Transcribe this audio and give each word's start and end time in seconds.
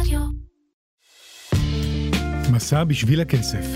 רדיו. 0.00 0.20
מסע 2.52 2.84
בשביל 2.84 3.20
הכסף. 3.20 3.66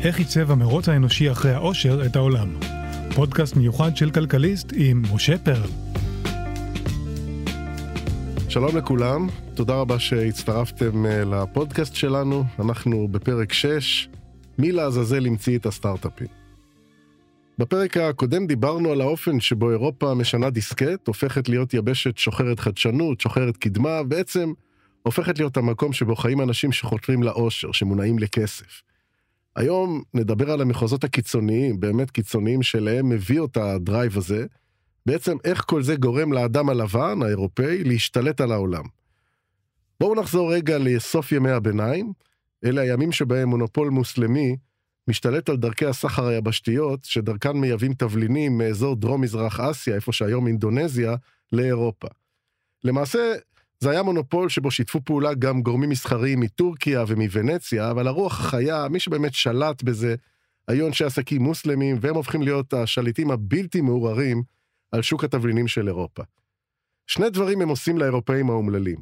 איך 0.00 0.18
עיצב 0.18 0.50
המרוץ 0.50 0.88
האנושי 0.88 1.30
אחרי 1.30 1.52
העושר 1.52 2.06
את 2.06 2.16
העולם. 2.16 2.56
פודקאסט 3.14 3.56
מיוחד 3.56 3.96
של 3.96 4.10
כלכליסט 4.10 4.72
עם 4.74 5.02
משה 5.14 5.38
פרל. 5.38 5.70
שלום 8.48 8.76
לכולם, 8.76 9.26
תודה 9.54 9.74
רבה 9.74 9.98
שהצטרפתם 9.98 11.06
אה, 11.06 11.24
לפודקאסט 11.24 11.94
שלנו, 11.94 12.44
אנחנו 12.58 13.08
בפרק 13.08 13.52
6, 13.52 14.08
מי 14.58 14.72
לעזאזל 14.72 15.26
המציא 15.26 15.58
את 15.58 15.66
הסטארט-אפים. 15.66 16.26
בפרק 17.58 17.96
הקודם 17.96 18.46
דיברנו 18.46 18.92
על 18.92 19.00
האופן 19.00 19.40
שבו 19.40 19.70
אירופה 19.70 20.14
משנה 20.14 20.50
דיסקט, 20.50 21.06
הופכת 21.06 21.48
להיות 21.48 21.74
יבשת 21.74 22.18
שוחרת 22.18 22.60
חדשנות, 22.60 23.20
שוחרת 23.20 23.56
קדמה, 23.56 24.02
בעצם 24.02 24.52
הופכת 25.02 25.38
להיות 25.38 25.56
המקום 25.56 25.92
שבו 25.92 26.16
חיים 26.16 26.40
אנשים 26.40 26.72
שחותרים 26.72 27.22
לאושר, 27.22 27.72
שמונעים 27.72 28.18
לכסף. 28.18 28.82
היום 29.56 30.02
נדבר 30.14 30.50
על 30.50 30.60
המחוזות 30.60 31.04
הקיצוניים, 31.04 31.80
באמת 31.80 32.10
קיצוניים, 32.10 32.62
שלהם 32.62 33.08
מביא 33.08 33.40
אותה 33.40 33.72
הדרייב 33.72 34.18
הזה, 34.18 34.46
בעצם 35.06 35.36
איך 35.44 35.64
כל 35.66 35.82
זה 35.82 35.96
גורם 35.96 36.32
לאדם 36.32 36.68
הלבן, 36.68 37.18
האירופאי, 37.22 37.84
להשתלט 37.84 38.40
על 38.40 38.52
העולם. 38.52 38.84
בואו 40.00 40.14
נחזור 40.14 40.54
רגע 40.54 40.78
לסוף 40.78 41.32
ימי 41.32 41.50
הביניים, 41.50 42.12
אלה 42.64 42.80
הימים 42.80 43.12
שבהם 43.12 43.48
מונופול 43.48 43.88
מוסלמי 43.88 44.56
משתלט 45.08 45.48
על 45.48 45.56
דרכי 45.56 45.86
הסחר 45.86 46.26
היבשתיות, 46.26 47.04
שדרכן 47.04 47.52
מייבאים 47.52 47.94
תבלינים 47.94 48.58
מאזור 48.58 48.96
דרום-מזרח 48.96 49.60
אסיה, 49.60 49.94
איפה 49.94 50.12
שהיום 50.12 50.46
אינדונזיה, 50.46 51.14
לאירופה. 51.52 52.08
למעשה, 52.84 53.34
זה 53.84 53.90
היה 53.90 54.02
מונופול 54.02 54.48
שבו 54.48 54.70
שיתפו 54.70 55.00
פעולה 55.04 55.34
גם 55.34 55.62
גורמים 55.62 55.90
מסחריים 55.90 56.40
מטורקיה 56.40 57.04
ומוונציה, 57.08 57.90
אבל 57.90 58.06
הרוח 58.06 58.40
החיה, 58.40 58.88
מי 58.88 59.00
שבאמת 59.00 59.34
שלט 59.34 59.82
בזה, 59.82 60.14
היו 60.68 60.86
אנשי 60.86 61.04
עסקים 61.04 61.42
מוסלמים, 61.42 61.96
והם 62.00 62.14
הופכים 62.14 62.42
להיות 62.42 62.74
השליטים 62.74 63.30
הבלתי 63.30 63.80
מעורערים 63.80 64.42
על 64.92 65.02
שוק 65.02 65.24
התבלינים 65.24 65.68
של 65.68 65.88
אירופה. 65.88 66.22
שני 67.06 67.30
דברים 67.30 67.62
הם 67.62 67.68
עושים 67.68 67.98
לאירופאים 67.98 68.50
האומללים. 68.50 68.98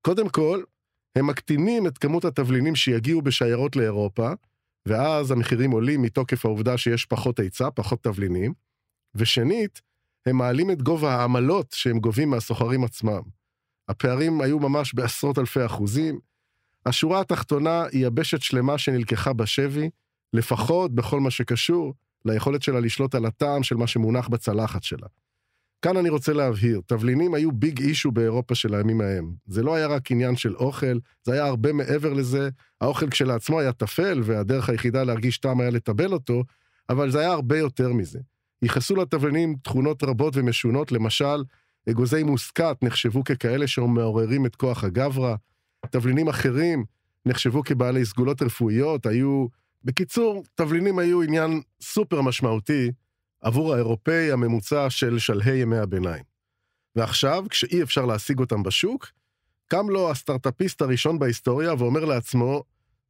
קודם 0.00 0.28
כל, 0.28 0.62
הם 1.16 1.26
מקטינים 1.26 1.86
את 1.86 1.98
כמות 1.98 2.24
התבלינים 2.24 2.76
שיגיעו 2.76 3.22
בשיירות 3.22 3.76
לאירופה, 3.76 4.32
ואז 4.86 5.30
המחירים 5.30 5.70
עולים 5.70 6.02
מתוקף 6.02 6.44
העובדה 6.44 6.78
שיש 6.78 7.06
פחות 7.06 7.38
היצע, 7.38 7.68
פחות 7.74 8.02
תבלינים, 8.02 8.52
ושנית, 9.14 9.80
הם 10.26 10.36
מעלים 10.36 10.70
את 10.70 10.82
גובה 10.82 11.14
העמלות 11.14 11.72
שהם 11.72 11.98
גובים 11.98 12.30
מהסוחרים 12.30 12.84
עצמם. 12.84 13.37
הפערים 13.88 14.40
היו 14.40 14.58
ממש 14.58 14.94
בעשרות 14.94 15.38
אלפי 15.38 15.66
אחוזים. 15.66 16.18
השורה 16.86 17.20
התחתונה 17.20 17.84
היא 17.92 18.06
יבשת 18.06 18.42
שלמה 18.42 18.78
שנלקחה 18.78 19.32
בשבי, 19.32 19.90
לפחות 20.32 20.94
בכל 20.94 21.20
מה 21.20 21.30
שקשור 21.30 21.94
ליכולת 22.24 22.62
שלה 22.62 22.80
לשלוט 22.80 23.14
על 23.14 23.26
הטעם 23.26 23.62
של 23.62 23.76
מה 23.76 23.86
שמונח 23.86 24.28
בצלחת 24.28 24.82
שלה. 24.82 25.06
כאן 25.82 25.96
אני 25.96 26.08
רוצה 26.08 26.32
להבהיר, 26.32 26.80
תבלינים 26.86 27.34
היו 27.34 27.52
ביג 27.52 27.82
אישו 27.82 28.10
באירופה 28.10 28.54
של 28.54 28.74
הימים 28.74 29.00
ההם. 29.00 29.32
זה 29.46 29.62
לא 29.62 29.74
היה 29.74 29.86
רק 29.86 30.10
עניין 30.10 30.36
של 30.36 30.56
אוכל, 30.56 30.98
זה 31.24 31.32
היה 31.32 31.46
הרבה 31.46 31.72
מעבר 31.72 32.12
לזה. 32.12 32.48
האוכל 32.80 33.10
כשלעצמו 33.10 33.60
היה 33.60 33.72
טפל, 33.72 34.20
והדרך 34.24 34.68
היחידה 34.68 35.04
להרגיש 35.04 35.38
טעם 35.38 35.60
היה 35.60 35.70
לטבל 35.70 36.12
אותו, 36.12 36.44
אבל 36.88 37.10
זה 37.10 37.20
היה 37.20 37.32
הרבה 37.32 37.58
יותר 37.58 37.92
מזה. 37.92 38.18
ייחסו 38.62 38.96
לתבלינים 38.96 39.56
תכונות 39.62 40.02
רבות 40.02 40.36
ומשונות, 40.36 40.92
למשל, 40.92 41.42
אגוזי 41.90 42.22
מוסקת 42.22 42.76
נחשבו 42.82 43.24
ככאלה 43.24 43.66
שמעוררים 43.66 44.46
את 44.46 44.56
כוח 44.56 44.84
הגברא, 44.84 45.34
תבלינים 45.90 46.28
אחרים 46.28 46.84
נחשבו 47.26 47.62
כבעלי 47.64 48.04
סגולות 48.04 48.42
רפואיות, 48.42 49.06
היו... 49.06 49.46
בקיצור, 49.84 50.44
תבלינים 50.54 50.98
היו 50.98 51.22
עניין 51.22 51.60
סופר 51.82 52.20
משמעותי 52.20 52.90
עבור 53.40 53.74
האירופאי 53.74 54.32
הממוצע 54.32 54.90
של 54.90 55.18
שלהי 55.18 55.56
ימי 55.56 55.78
הביניים. 55.78 56.24
ועכשיו, 56.96 57.44
כשאי 57.50 57.82
אפשר 57.82 58.06
להשיג 58.06 58.38
אותם 58.40 58.62
בשוק, 58.62 59.10
קם 59.68 59.90
לו 59.90 60.10
הסטארט-אפיסט 60.10 60.82
הראשון 60.82 61.18
בהיסטוריה 61.18 61.74
ואומר 61.74 62.04
לעצמו, 62.04 62.62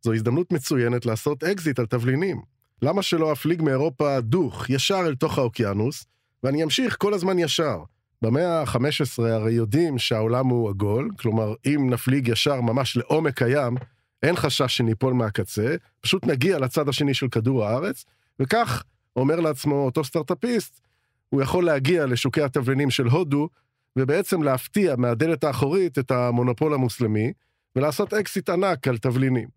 זו 0.02 0.12
הזדמנות 0.14 0.52
מצוינת 0.52 1.06
לעשות 1.06 1.44
אקזיט 1.44 1.78
על 1.78 1.86
תבלינים. 1.86 2.42
למה 2.82 3.02
שלא 3.02 3.32
אפליג 3.32 3.62
מאירופה 3.62 4.20
דוך, 4.20 4.70
ישר 4.70 5.00
אל 5.06 5.14
תוך 5.14 5.38
האוקיינוס, 5.38 6.06
ואני 6.42 6.64
אמשיך 6.64 6.96
כל 6.98 7.14
הזמן 7.14 7.38
ישר. 7.38 7.78
במאה 8.22 8.60
ה-15 8.60 9.22
הרי 9.22 9.52
יודעים 9.52 9.98
שהעולם 9.98 10.46
הוא 10.46 10.70
עגול, 10.70 11.10
כלומר, 11.18 11.54
אם 11.66 11.90
נפליג 11.90 12.28
ישר 12.28 12.60
ממש 12.60 12.96
לעומק 12.96 13.42
הים, 13.42 13.76
אין 14.22 14.36
חשש 14.36 14.76
שניפול 14.76 15.12
מהקצה, 15.12 15.76
פשוט 16.00 16.26
נגיע 16.26 16.58
לצד 16.58 16.88
השני 16.88 17.14
של 17.14 17.28
כדור 17.28 17.64
הארץ, 17.64 18.04
וכך 18.40 18.82
אומר 19.16 19.40
לעצמו 19.40 19.74
אותו 19.74 20.04
סטארט-אפיסט, 20.04 20.80
הוא 21.28 21.42
יכול 21.42 21.64
להגיע 21.64 22.06
לשוקי 22.06 22.42
התבלינים 22.42 22.90
של 22.90 23.06
הודו, 23.06 23.48
ובעצם 23.96 24.42
להפתיע 24.42 24.96
מהדלת 24.96 25.44
האחורית 25.44 25.98
את 25.98 26.10
המונופול 26.10 26.74
המוסלמי, 26.74 27.32
ולעשות 27.76 28.14
אקסיט 28.14 28.48
ענק 28.50 28.88
על 28.88 28.98
תבלינים. 28.98 29.48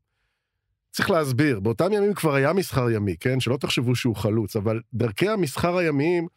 צריך 0.92 1.10
להסביר, 1.10 1.60
באותם 1.60 1.94
ימים 1.94 2.14
כבר 2.14 2.34
היה 2.34 2.54
מסחר 2.54 2.90
ימי, 2.90 3.16
כן? 3.20 3.40
שלא 3.40 3.58
תחשבו 3.58 3.96
שהוא 3.96 4.16
חלוץ, 4.16 4.56
אבל 4.56 4.82
דרכי 4.94 5.30
המסחר 5.30 5.78
הימיים, 5.78 6.28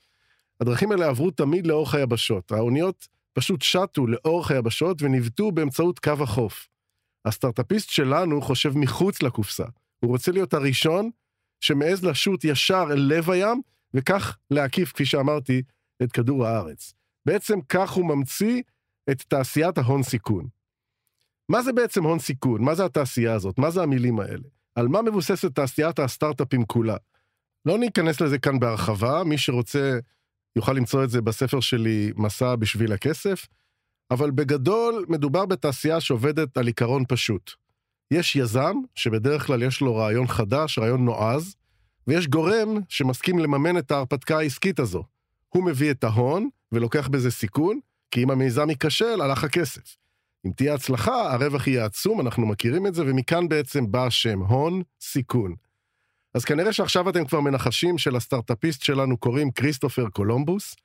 הדרכים 0.60 0.92
האלה 0.92 1.08
עברו 1.08 1.30
תמיד 1.30 1.66
לאורך 1.66 1.94
היבשות. 1.94 2.52
האוניות 2.52 3.08
פשוט 3.32 3.62
שטו 3.62 4.06
לאורך 4.06 4.50
היבשות 4.50 5.02
וניווטו 5.02 5.52
באמצעות 5.52 5.98
קו 5.98 6.12
החוף. 6.20 6.68
הסטארט-אפיסט 7.24 7.90
שלנו 7.90 8.42
חושב 8.42 8.78
מחוץ 8.78 9.22
לקופסה. 9.22 9.64
הוא 10.00 10.10
רוצה 10.10 10.32
להיות 10.32 10.54
הראשון 10.54 11.10
שמעז 11.60 12.04
לשוט 12.04 12.44
ישר 12.44 12.84
אל 12.90 13.00
לב 13.00 13.30
הים, 13.30 13.62
וכך 13.94 14.36
להקיף, 14.50 14.92
כפי 14.92 15.06
שאמרתי, 15.06 15.62
את 16.02 16.12
כדור 16.12 16.46
הארץ. 16.46 16.92
בעצם 17.26 17.58
כך 17.68 17.90
הוא 17.90 18.06
ממציא 18.06 18.62
את 19.10 19.22
תעשיית 19.22 19.78
ההון 19.78 20.02
סיכון. 20.02 20.46
מה 21.48 21.62
זה 21.62 21.72
בעצם 21.72 22.04
הון 22.04 22.18
סיכון? 22.18 22.64
מה 22.64 22.74
זה 22.74 22.84
התעשייה 22.84 23.34
הזאת? 23.34 23.58
מה 23.58 23.70
זה 23.70 23.82
המילים 23.82 24.20
האלה? 24.20 24.48
על 24.74 24.88
מה 24.88 25.02
מבוססת 25.02 25.54
תעשיית 25.54 25.98
הסטארט-אפים 25.98 26.64
כולה? 26.64 26.96
לא 27.66 27.78
ניכנס 27.78 28.20
לזה 28.20 28.38
כאן 28.38 28.58
בהרחבה, 28.58 29.24
מי 29.24 29.38
שרוצה 29.38 29.98
יוכל 30.56 30.72
למצוא 30.72 31.04
את 31.04 31.10
זה 31.10 31.22
בספר 31.22 31.60
שלי, 31.60 32.12
מסע 32.16 32.56
בשביל 32.56 32.92
הכסף, 32.92 33.46
אבל 34.10 34.30
בגדול 34.30 35.06
מדובר 35.08 35.46
בתעשייה 35.46 36.00
שעובדת 36.00 36.56
על 36.56 36.66
עיקרון 36.66 37.04
פשוט. 37.08 37.50
יש 38.10 38.36
יזם, 38.36 38.76
שבדרך 38.94 39.46
כלל 39.46 39.62
יש 39.62 39.80
לו 39.80 39.96
רעיון 39.96 40.26
חדש, 40.26 40.78
רעיון 40.78 41.04
נועז, 41.04 41.54
ויש 42.06 42.26
גורם 42.28 42.68
שמסכים 42.88 43.38
לממן 43.38 43.78
את 43.78 43.90
ההרפתקה 43.90 44.38
העסקית 44.38 44.78
הזו. 44.78 45.04
הוא 45.48 45.64
מביא 45.64 45.90
את 45.90 46.04
ההון 46.04 46.48
ולוקח 46.72 47.08
בזה 47.08 47.30
סיכון, 47.30 47.80
כי 48.10 48.22
אם 48.22 48.30
המיזם 48.30 48.70
ייכשל, 48.70 49.20
הלך 49.20 49.44
הכסף. 49.44 49.96
אם 50.46 50.50
תהיה 50.56 50.74
הצלחה, 50.74 51.32
הרווח 51.32 51.66
יהיה 51.66 51.84
עצום, 51.84 52.20
אנחנו 52.20 52.46
מכירים 52.46 52.86
את 52.86 52.94
זה, 52.94 53.02
ומכאן 53.06 53.48
בעצם 53.48 53.92
בא 53.92 54.06
השם, 54.06 54.40
הון, 54.40 54.82
סיכון. 55.00 55.54
אז 56.34 56.44
כנראה 56.44 56.72
שעכשיו 56.72 57.10
אתם 57.10 57.24
כבר 57.24 57.40
מנחשים 57.40 57.98
שלסטארט-אפיסט 57.98 58.82
שלנו 58.82 59.16
קוראים 59.16 59.50
כריסטופר 59.50 60.08
קולומבוס, 60.08 60.76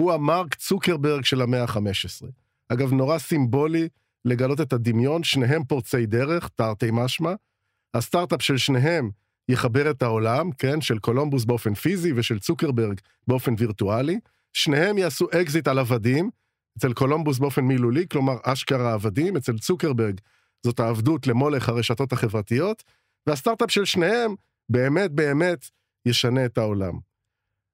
הוא 0.00 0.12
המרק 0.12 0.54
צוקרברג 0.54 1.24
של 1.24 1.42
המאה 1.42 1.62
ה-15. 1.62 2.26
אגב, 2.68 2.92
נורא 2.92 3.18
סימבולי 3.18 3.88
לגלות 4.24 4.60
את 4.60 4.72
הדמיון, 4.72 5.24
שניהם 5.24 5.64
פורצי 5.64 6.06
דרך, 6.06 6.48
תרתי 6.54 6.88
משמע. 6.92 7.34
הסטארט-אפ 7.94 8.42
של 8.42 8.56
שניהם 8.56 9.10
יחבר 9.48 9.90
את 9.90 10.02
העולם, 10.02 10.52
כן, 10.52 10.80
של 10.80 10.98
קולומבוס 10.98 11.44
באופן 11.44 11.74
פיזי 11.74 12.12
ושל 12.16 12.38
צוקרברג 12.38 13.00
באופן 13.28 13.54
וירטואלי. 13.58 14.18
שניהם 14.52 14.98
יעשו 14.98 15.26
אקזיט 15.30 15.68
על 15.68 15.78
עבדים, 15.78 16.30
אצל 16.78 16.92
קולומבוס 16.92 17.38
באופן 17.38 17.64
מילולי, 17.64 18.06
כלומר 18.10 18.34
אשכרה 18.42 18.92
עבדים, 18.92 19.36
אצל 19.36 19.58
צוקרברג 19.58 20.20
זאת 20.66 20.80
העבדות 20.80 21.26
למולך 21.26 21.68
הרשתות 21.68 22.12
החברתיות, 22.12 22.84
והסטארט-אפ 23.26 23.70
של 23.70 23.84
שניהם 23.84 24.34
באמת 24.68 25.10
באמת 25.10 25.68
ישנה 26.06 26.44
את 26.44 26.58
העולם. 26.58 26.98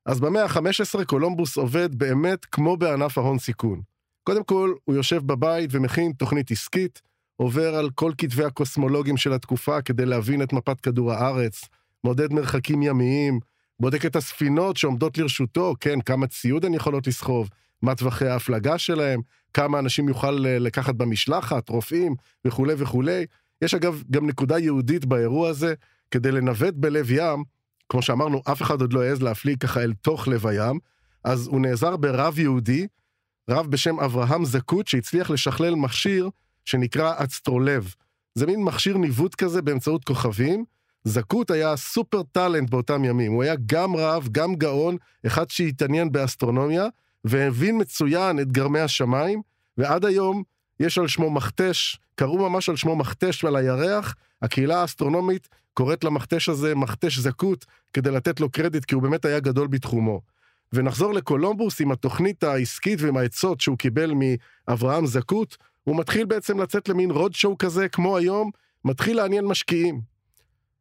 אז 0.06 0.20
במאה 0.20 0.44
ה-15 0.44 1.04
קולומבוס 1.04 1.56
עובד 1.56 1.94
באמת 1.94 2.44
כמו 2.44 2.76
בענף 2.76 3.18
ההון 3.18 3.38
סיכון. 3.38 3.80
קודם 4.22 4.44
כל, 4.44 4.74
הוא 4.84 4.94
יושב 4.94 5.26
בבית 5.26 5.70
ומכין 5.72 6.12
תוכנית 6.12 6.50
עסקית, 6.50 7.02
עובר 7.36 7.74
על 7.74 7.90
כל 7.94 8.12
כתבי 8.18 8.44
הקוסמולוגים 8.44 9.16
של 9.16 9.32
התקופה 9.32 9.82
כדי 9.82 10.06
להבין 10.06 10.42
את 10.42 10.52
מפת 10.52 10.80
כדור 10.80 11.12
הארץ, 11.12 11.64
מודד 12.04 12.32
מרחקים 12.32 12.82
ימיים, 12.82 13.40
בודק 13.80 14.06
את 14.06 14.16
הספינות 14.16 14.76
שעומדות 14.76 15.18
לרשותו, 15.18 15.74
כן, 15.80 16.00
כמה 16.00 16.26
ציוד 16.26 16.64
הן 16.64 16.74
יכולות 16.74 17.06
לסחוב, 17.06 17.48
מה 17.82 17.94
טווחי 17.94 18.28
ההפלגה 18.28 18.78
שלהם, 18.78 19.20
כמה 19.54 19.78
אנשים 19.78 20.08
יוכל 20.08 20.46
אה, 20.46 20.58
לקחת 20.58 20.94
במשלחת, 20.94 21.68
רופאים 21.68 22.14
וכולי 22.44 22.74
וכולי. 22.78 23.26
יש 23.62 23.74
אגב 23.74 24.02
גם 24.10 24.26
נקודה 24.26 24.58
יהודית 24.58 25.04
באירוע 25.04 25.48
הזה, 25.48 25.74
כדי 26.10 26.32
לנווט 26.32 26.74
בלב 26.74 27.10
ים, 27.10 27.44
כמו 27.88 28.02
שאמרנו, 28.02 28.42
אף 28.52 28.62
אחד 28.62 28.80
עוד 28.80 28.92
לא 28.92 29.02
העז 29.02 29.22
להפליג 29.22 29.60
ככה 29.60 29.82
אל 29.82 29.92
תוך 29.92 30.28
לב 30.28 30.46
הים, 30.46 30.78
אז 31.24 31.46
הוא 31.46 31.60
נעזר 31.60 31.96
ברב 31.96 32.38
יהודי, 32.38 32.86
רב 33.50 33.66
בשם 33.66 34.00
אברהם 34.00 34.44
זקוט, 34.44 34.86
שהצליח 34.86 35.30
לשכלל 35.30 35.74
מכשיר 35.74 36.30
שנקרא 36.64 37.14
אצטרולב. 37.24 37.94
זה 38.34 38.46
מין 38.46 38.62
מכשיר 38.62 38.96
ניווט 38.96 39.34
כזה 39.34 39.62
באמצעות 39.62 40.04
כוכבים. 40.04 40.64
זקוט 41.04 41.50
היה 41.50 41.76
סופר 41.76 42.22
טאלנט 42.22 42.70
באותם 42.70 43.04
ימים, 43.04 43.32
הוא 43.32 43.42
היה 43.42 43.54
גם 43.66 43.96
רב, 43.96 44.28
גם 44.32 44.54
גאון, 44.54 44.96
אחד 45.26 45.50
שהתעניין 45.50 46.12
באסטרונומיה, 46.12 46.86
והבין 47.24 47.80
מצוין 47.80 48.40
את 48.40 48.52
גרמי 48.52 48.80
השמיים, 48.80 49.42
ועד 49.78 50.04
היום 50.04 50.42
יש 50.80 50.98
על 50.98 51.08
שמו 51.08 51.30
מכתש, 51.30 51.98
קראו 52.14 52.50
ממש 52.50 52.68
על 52.68 52.76
שמו 52.76 52.96
מכתש 52.96 53.44
ועל 53.44 53.56
הירח, 53.56 54.14
הקהילה 54.42 54.80
האסטרונומית 54.80 55.48
קוראת 55.74 56.04
למכתש 56.04 56.48
הזה 56.48 56.74
מכתש 56.74 57.18
זקוט, 57.18 57.64
כדי 57.92 58.10
לתת 58.10 58.40
לו 58.40 58.50
קרדיט, 58.50 58.84
כי 58.84 58.94
הוא 58.94 59.02
באמת 59.02 59.24
היה 59.24 59.40
גדול 59.40 59.66
בתחומו. 59.66 60.20
ונחזור 60.72 61.14
לקולומבוס 61.14 61.80
עם 61.80 61.92
התוכנית 61.92 62.42
העסקית 62.42 63.00
ועם 63.02 63.16
העצות 63.16 63.60
שהוא 63.60 63.78
קיבל 63.78 64.12
מאברהם 64.14 65.06
זקוט, 65.06 65.56
הוא 65.84 65.96
מתחיל 65.96 66.26
בעצם 66.26 66.60
לצאת 66.60 66.88
למין 66.88 67.10
road 67.10 67.34
show 67.34 67.58
כזה, 67.58 67.88
כמו 67.88 68.16
היום, 68.16 68.50
מתחיל 68.84 69.16
לעניין 69.16 69.44
משקיעים. 69.44 70.00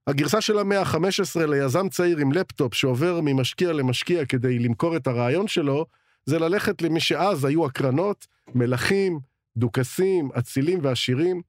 הגרסה 0.07 0.41
של 0.41 0.59
המאה 0.59 0.81
ה-15 0.81 1.45
ליזם 1.47 1.89
צעיר 1.89 2.17
עם 2.17 2.31
לפטופ 2.31 2.73
שעובר 2.73 3.19
ממשקיע 3.23 3.73
למשקיע 3.73 4.25
כדי 4.25 4.59
למכור 4.59 4.95
את 4.95 5.07
הרעיון 5.07 5.47
שלו, 5.47 5.85
זה 6.25 6.39
ללכת 6.39 6.81
למי 6.81 6.99
שאז 6.99 7.45
היו 7.45 7.65
הקרנות, 7.65 8.27
מלכים, 8.55 9.19
דוכסים, 9.57 10.29
אצילים 10.39 10.79
ועשירים. 10.81 11.41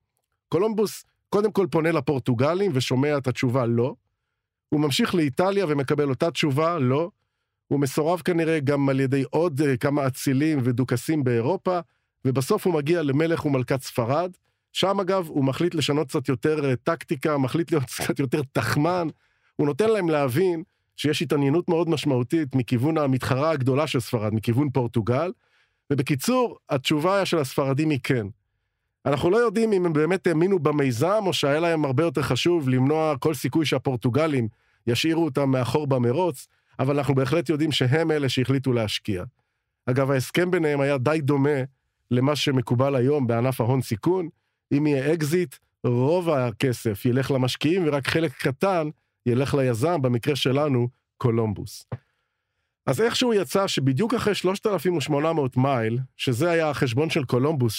קולומבוס 0.48 1.04
קודם 1.30 1.52
כל 1.52 1.66
פונה 1.70 1.92
לפורטוגלים 1.92 2.70
ושומע 2.74 3.18
את 3.18 3.26
התשובה 3.26 3.66
לא. 3.66 3.94
הוא 4.68 4.80
ממשיך 4.80 5.14
לאיטליה 5.14 5.66
ומקבל 5.68 6.08
אותה 6.08 6.30
תשובה 6.30 6.78
לא. 6.78 7.10
הוא 7.68 7.80
מסורב 7.80 8.20
כנראה 8.20 8.60
גם 8.60 8.88
על 8.88 9.00
ידי 9.00 9.24
עוד 9.30 9.60
uh, 9.60 9.76
כמה 9.76 10.06
אצילים 10.06 10.58
ודוכסים 10.64 11.24
באירופה, 11.24 11.80
ובסוף 12.24 12.66
הוא 12.66 12.74
מגיע 12.74 13.02
למלך 13.02 13.46
ומלכת 13.46 13.82
ספרד. 13.82 14.30
שם 14.72 15.00
אגב 15.00 15.28
הוא 15.28 15.44
מחליט 15.44 15.74
לשנות 15.74 16.08
קצת 16.08 16.28
יותר 16.28 16.72
uh, 16.72 16.76
טקטיקה, 16.82 17.38
מחליט 17.38 17.72
להיות 17.72 17.84
קצת 17.90 18.18
יותר 18.18 18.40
תחמן. 18.52 19.08
הוא 19.56 19.66
נותן 19.66 19.88
להם 19.88 20.08
להבין 20.08 20.62
שיש 20.96 21.22
התעניינות 21.22 21.68
מאוד 21.68 21.88
משמעותית 21.88 22.54
מכיוון 22.54 22.98
המתחרה 22.98 23.50
הגדולה 23.50 23.86
של 23.86 24.00
ספרד, 24.00 24.34
מכיוון 24.34 24.70
פורטוגל. 24.70 25.32
ובקיצור, 25.90 26.58
התשובה 26.70 27.24
של 27.24 27.38
הספרדים 27.38 27.90
היא 27.90 27.98
כן. 28.02 28.26
אנחנו 29.06 29.30
לא 29.30 29.36
יודעים 29.36 29.72
אם 29.72 29.86
הם 29.86 29.92
באמת 29.92 30.26
האמינו 30.26 30.58
במיזם, 30.58 31.22
או 31.26 31.32
שהיה 31.32 31.60
להם 31.60 31.84
הרבה 31.84 32.02
יותר 32.02 32.22
חשוב 32.22 32.68
למנוע 32.68 33.16
כל 33.18 33.34
סיכוי 33.34 33.66
שהפורטוגלים 33.66 34.48
ישאירו 34.86 35.24
אותם 35.24 35.50
מאחור 35.50 35.86
במרוץ, 35.86 36.46
אבל 36.78 36.96
אנחנו 36.96 37.14
בהחלט 37.14 37.48
יודעים 37.48 37.72
שהם 37.72 38.10
אלה 38.10 38.28
שהחליטו 38.28 38.72
להשקיע. 38.72 39.24
אגב, 39.86 40.10
ההסכם 40.10 40.50
ביניהם 40.50 40.80
היה 40.80 40.98
די 40.98 41.18
דומה 41.22 41.60
למה 42.10 42.36
שמקובל 42.36 42.94
היום 42.94 43.26
בענף 43.26 43.60
ההון 43.60 43.82
סיכון. 43.82 44.28
אם 44.72 44.86
יהיה 44.86 45.14
אקזיט, 45.14 45.56
רוב 45.84 46.30
הכסף 46.30 47.06
ילך 47.06 47.30
למשקיעים 47.30 47.82
ורק 47.86 48.08
חלק 48.08 48.32
קטן 48.32 48.88
ילך 49.26 49.54
ליזם, 49.54 50.02
במקרה 50.02 50.36
שלנו, 50.36 50.88
קולומבוס. 51.18 51.86
אז 52.86 53.00
איכשהו 53.00 53.34
יצא 53.34 53.66
שבדיוק 53.66 54.14
אחרי 54.14 54.34
3,800 54.34 55.56
מייל, 55.56 55.98
שזה 56.16 56.50
היה 56.50 56.70
החשבון 56.70 57.10
של 57.10 57.24
קולומבוס, 57.24 57.74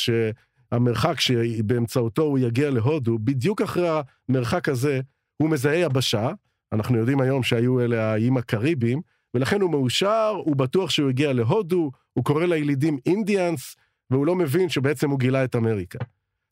שהמרחק 0.74 1.20
שבאמצעותו 1.20 2.22
הוא 2.22 2.40
יגיע 2.40 2.70
להודו, 2.70 3.18
בדיוק 3.20 3.62
אחרי 3.62 3.90
המרחק 4.30 4.70
הזה 4.70 5.02
הוא 5.38 5.50
מזהה 5.50 5.76
יבשה, 5.76 6.30
אנחנו 6.74 6.98
יודעים 6.98 7.22
היום 7.22 7.44
שהיו 7.44 7.82
אלה 7.82 8.04
האיים 8.04 8.38
הקריביים, 8.38 9.02
ולכן 9.34 9.62
הוא 9.62 9.72
מאושר, 9.72 10.42
הוא 10.46 10.56
בטוח 10.56 10.90
שהוא 10.90 11.10
הגיע 11.10 11.34
להודו, 11.34 11.92
הוא 12.14 12.26
קורא 12.26 12.46
לילידים 12.46 12.98
Indians, 13.06 13.76
והוא 14.10 14.26
לא 14.26 14.36
מבין 14.36 14.70
שבעצם 14.70 15.10
הוא 15.10 15.20
גילה 15.20 15.44
את 15.44 15.56
אמריקה. 15.56 16.00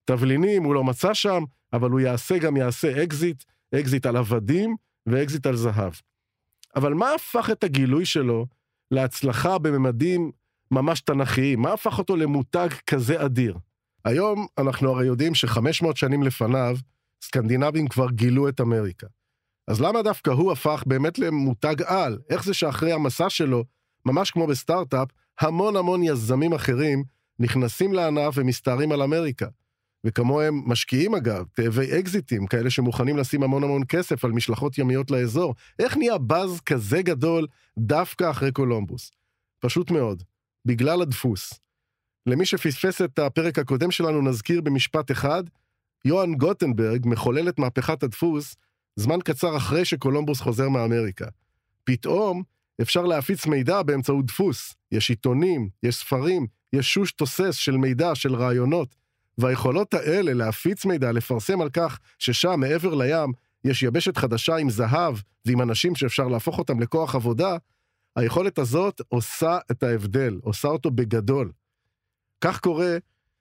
תבלינים 0.05 0.63
הוא 0.63 0.73
לא 0.73 0.83
מצא 0.83 1.13
שם, 1.13 1.43
אבל 1.73 1.89
הוא 1.89 1.99
יעשה 1.99 2.37
גם 2.37 2.57
יעשה 2.57 3.03
אקזיט, 3.03 3.43
אקזיט 3.75 4.05
על 4.05 4.17
עבדים 4.17 4.75
ואקזיט 5.05 5.45
על 5.45 5.55
זהב. 5.55 5.93
אבל 6.75 6.93
מה 6.93 7.13
הפך 7.13 7.49
את 7.49 7.63
הגילוי 7.63 8.05
שלו 8.05 8.45
להצלחה 8.91 9.57
בממדים 9.57 10.31
ממש 10.71 11.01
תנכיים? 11.01 11.61
מה 11.61 11.73
הפך 11.73 11.99
אותו 11.99 12.15
למותג 12.15 12.67
כזה 12.87 13.25
אדיר? 13.25 13.57
היום 14.05 14.47
אנחנו 14.57 14.89
הרי 14.89 15.05
יודעים 15.05 15.35
ש-500 15.35 15.95
שנים 15.95 16.23
לפניו, 16.23 16.77
סקנדינבים 17.23 17.87
כבר 17.87 18.09
גילו 18.09 18.49
את 18.49 18.61
אמריקה. 18.61 19.07
אז 19.67 19.81
למה 19.81 20.01
דווקא 20.01 20.29
הוא 20.29 20.51
הפך 20.51 20.83
באמת 20.87 21.19
למותג 21.19 21.81
על? 21.81 22.19
איך 22.29 22.43
זה 22.43 22.53
שאחרי 22.53 22.91
המסע 22.91 23.29
שלו, 23.29 23.63
ממש 24.05 24.31
כמו 24.31 24.47
בסטארט-אפ, 24.47 25.07
המון 25.39 25.75
המון 25.75 26.03
יזמים 26.03 26.53
אחרים 26.53 27.03
נכנסים 27.39 27.93
לענף 27.93 28.33
ומסתערים 28.37 28.91
על 28.91 29.01
אמריקה? 29.01 29.47
וכמוהם 30.03 30.63
משקיעים 30.65 31.15
אגב, 31.15 31.45
תאבי 31.53 31.99
אקזיטים, 31.99 32.47
כאלה 32.47 32.69
שמוכנים 32.69 33.17
לשים 33.17 33.43
המון 33.43 33.63
המון 33.63 33.81
כסף 33.89 34.25
על 34.25 34.31
משלחות 34.31 34.77
ימיות 34.77 35.11
לאזור. 35.11 35.55
איך 35.79 35.97
נהיה 35.97 36.17
באז 36.17 36.61
כזה 36.61 37.01
גדול 37.01 37.47
דווקא 37.79 38.31
אחרי 38.31 38.51
קולומבוס? 38.51 39.11
פשוט 39.59 39.91
מאוד, 39.91 40.23
בגלל 40.65 41.01
הדפוס. 41.01 41.53
למי 42.25 42.45
שפספס 42.45 43.01
את 43.01 43.19
הפרק 43.19 43.59
הקודם 43.59 43.91
שלנו 43.91 44.21
נזכיר 44.21 44.61
במשפט 44.61 45.11
אחד, 45.11 45.43
יוהאן 46.05 46.35
גוטנברג 46.35 47.07
מחולל 47.07 47.49
את 47.49 47.59
מהפכת 47.59 48.03
הדפוס 48.03 48.55
זמן 48.95 49.19
קצר 49.23 49.57
אחרי 49.57 49.85
שקולומבוס 49.85 50.41
חוזר 50.41 50.69
מאמריקה. 50.69 51.25
פתאום 51.83 52.43
אפשר 52.81 53.01
להפיץ 53.01 53.45
מידע 53.45 53.81
באמצעות 53.81 54.25
דפוס. 54.25 54.75
יש 54.91 55.09
עיתונים, 55.09 55.69
יש 55.83 55.95
ספרים, 55.95 56.47
יש 56.73 56.93
שוש 56.93 57.11
תוסס 57.11 57.55
של 57.55 57.77
מידע, 57.77 58.15
של 58.15 58.35
רעיונות. 58.35 58.95
והיכולות 59.37 59.93
האלה 59.93 60.33
להפיץ 60.33 60.85
מידע, 60.85 61.11
לפרסם 61.11 61.61
על 61.61 61.69
כך 61.69 61.99
ששם, 62.19 62.59
מעבר 62.59 62.95
לים, 62.95 63.31
יש 63.63 63.83
יבשת 63.83 64.17
חדשה 64.17 64.55
עם 64.55 64.69
זהב 64.69 65.15
ועם 65.45 65.61
אנשים 65.61 65.95
שאפשר 65.95 66.27
להפוך 66.27 66.57
אותם 66.57 66.79
לכוח 66.79 67.15
עבודה, 67.15 67.57
היכולת 68.15 68.59
הזאת 68.59 69.01
עושה 69.07 69.57
את 69.71 69.83
ההבדל, 69.83 70.39
עושה 70.43 70.67
אותו 70.67 70.91
בגדול. 70.91 71.51
כך 72.41 72.59
קורה 72.59 72.97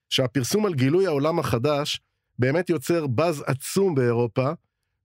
שהפרסום 0.08 0.66
על 0.66 0.74
גילוי 0.74 1.06
העולם 1.06 1.38
החדש 1.38 2.00
באמת 2.38 2.70
יוצר 2.70 3.06
באז 3.06 3.44
עצום 3.46 3.94
באירופה, 3.94 4.50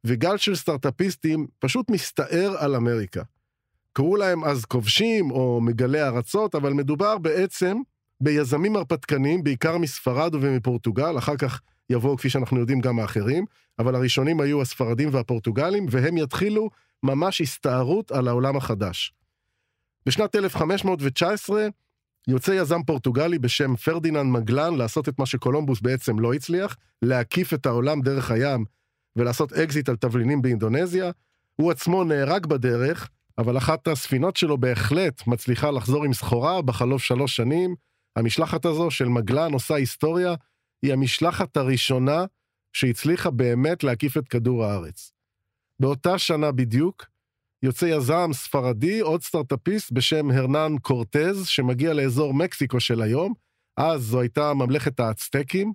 וגל 0.04 0.38
של 0.38 0.56
סטארטאפיסטים 0.56 1.48
פשוט 1.60 1.90
מסתער 1.90 2.56
על 2.58 2.76
אמריקה. 2.76 3.22
קראו 3.94 4.16
להם 4.16 4.44
אז 4.44 4.66
כובשים 4.66 5.32
או 5.32 5.62
מגלי 5.62 6.04
ארצות, 6.04 6.56
אבל 6.56 6.74
מדובר 6.74 7.18
בעצם 7.18 7.78
ביזמים 8.22 8.76
הרפתקניים, 8.76 9.44
בעיקר 9.44 9.78
מספרד 9.78 10.36
ומפורטוגל, 10.36 11.18
אחר 11.18 11.38
כך 11.38 11.62
יבואו, 11.90 12.18
כפי 12.18 12.30
שאנחנו 12.30 12.60
יודעים, 12.60 12.80
גם 12.80 13.00
האחרים, 13.00 13.46
אבל 13.80 13.96
הראשונים 13.96 14.42
היו 14.42 14.62
הספרדים 14.62 15.10
והפורטוגלים, 15.12 15.86
והם 15.90 16.18
יתחילו 16.18 16.70
ממש 17.04 17.42
הסתערות 17.42 18.12
על 18.12 18.28
העולם 18.28 18.58
החדש. 18.58 19.14
בשנת 20.06 20.36
1519 20.36 21.68
יוצא 22.28 22.52
יזם 22.52 22.84
פורטוגלי 22.84 23.40
בשם 23.40 23.76
פרדיננד 23.76 24.32
מגלן 24.32 24.76
לעשות 24.76 25.10
את 25.10 25.20
מה 25.20 25.26
שקולומבוס 25.26 25.82
בעצם 25.82 26.20
לא 26.20 26.34
הצליח, 26.34 26.76
להקיף 27.02 27.54
את 27.54 27.66
העולם 27.66 28.02
דרך 28.02 28.32
הים 28.32 28.66
ולעשות 29.16 29.54
אקזיט 29.54 29.90
על 29.90 29.96
תבלינים 29.96 30.42
באינדונזיה. 30.42 31.12
הוא 31.56 31.72
עצמו 31.72 32.04
נהרג 32.04 32.46
בדרך, 32.46 33.10
אבל 33.38 33.58
אחת 33.58 33.88
הספינות 33.88 34.38
שלו 34.38 34.58
בהחלט 34.58 35.28
מצליחה 35.28 35.72
לחזור 35.72 36.06
עם 36.06 36.14
סחורה 36.14 36.62
בחלוף 36.62 37.04
שלוש 37.04 37.36
שנים, 37.36 37.76
המשלחת 38.16 38.66
הזו 38.66 38.92
של 38.92 39.08
מגלן 39.08 39.54
עושה 39.54 39.76
היסטוריה, 39.76 40.36
היא 40.84 40.94
המשלחת 40.94 41.58
הראשונה 41.58 42.26
שהצליחה 42.74 43.32
באמת 43.32 43.84
להקיף 43.84 44.18
את 44.18 44.28
כדור 44.28 44.66
הארץ. 44.66 45.12
באותה 45.80 46.18
שנה 46.18 46.52
בדיוק, 46.52 47.06
יוצא 47.64 47.86
יזם 47.86 48.30
ספרדי, 48.34 49.00
עוד 49.00 49.24
סטארטאפיסט 49.24 49.92
בשם 49.92 50.32
הרנן 50.32 50.76
קורטז, 50.82 51.48
שמגיע 51.48 51.94
לאזור 51.94 52.34
מקסיקו 52.34 52.80
של 52.80 53.02
היום, 53.02 53.34
אז 53.78 54.02
זו 54.02 54.22
הייתה 54.22 54.54
ממלכת 54.54 55.00
האצטקים. 55.00 55.74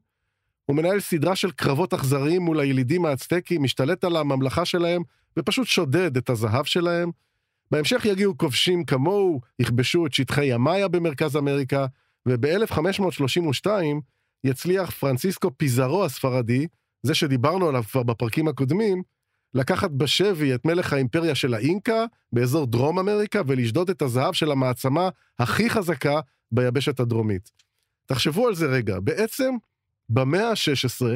הוא 0.67 0.77
מנהל 0.77 1.01
סדרה 1.01 1.37
של 1.37 1.51
קרבות 1.51 1.95
אכזריים 1.95 2.43
מול 2.43 2.61
הילידים 2.61 3.05
האצטקים, 3.05 3.63
משתלט 3.63 4.05
על 4.05 4.17
הממלכה 4.17 4.65
שלהם, 4.65 5.03
ופשוט 5.39 5.67
שודד 5.67 6.17
את 6.17 6.31
הזהב 6.31 6.65
שלהם. 6.65 7.11
בהמשך 7.71 8.05
יגיעו 8.05 8.39
כובשים 8.39 8.85
כמוהו, 8.85 9.41
יכבשו 9.59 10.07
את 10.07 10.13
שטחי 10.13 10.45
ימאיה 10.45 10.89
במרכז 10.89 11.37
אמריקה, 11.37 11.87
וב-1532 12.27 13.67
יצליח 14.45 14.91
פרנסיסקו 14.91 15.51
פיזרו 15.57 16.05
הספרדי, 16.05 16.67
זה 17.03 17.15
שדיברנו 17.15 17.69
עליו 17.69 17.83
כבר 17.83 18.03
בפרקים 18.03 18.49
הקודמים, 18.49 19.03
לקחת 19.55 19.91
בשבי 19.91 20.55
את 20.55 20.65
מלך 20.65 20.93
האימפריה 20.93 21.35
של 21.35 21.55
האינקה 21.55 22.05
באזור 22.33 22.67
דרום 22.67 22.99
אמריקה 22.99 23.43
ולשדוד 23.47 23.91
את 23.91 24.03
הזהב 24.03 24.33
של 24.33 24.51
המעצמה 24.51 25.09
הכי 25.39 25.71
חזקה 25.71 26.21
ביבשת 26.53 27.01
הדרומית. 27.01 27.51
תחשבו 28.07 28.49
על 28.49 28.55
זה 28.55 28.67
רגע, 28.67 29.01
בעצם 29.01 29.55
במאה 30.09 30.51
ה-16 30.51 31.07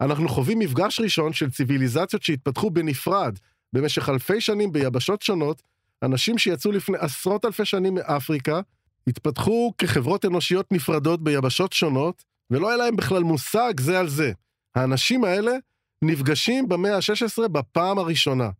אנחנו 0.00 0.28
חווים 0.28 0.58
מפגש 0.58 1.00
ראשון 1.00 1.32
של 1.32 1.50
ציוויליזציות 1.50 2.22
שהתפתחו 2.22 2.70
בנפרד 2.70 3.38
במשך 3.72 4.08
אלפי 4.08 4.40
שנים 4.40 4.72
ביבשות 4.72 5.22
שונות, 5.22 5.62
אנשים 6.02 6.38
שיצאו 6.38 6.72
לפני 6.72 6.98
עשרות 7.00 7.44
אלפי 7.44 7.64
שנים 7.64 7.94
מאפריקה, 7.94 8.60
התפתחו 9.06 9.72
כחברות 9.78 10.24
אנושיות 10.24 10.72
נפרדות 10.72 11.24
ביבשות 11.24 11.72
שונות, 11.72 12.24
ולא 12.50 12.68
היה 12.68 12.76
להם 12.76 12.96
בכלל 12.96 13.22
מושג 13.22 13.80
זה 13.80 13.98
על 13.98 14.08
זה. 14.08 14.32
האנשים 14.74 15.24
האלה 15.24 15.52
נפגשים 16.02 16.68
במאה 16.68 16.96
ה-16 16.96 17.48
בפעם 17.48 17.98
הראשונה. 17.98 18.50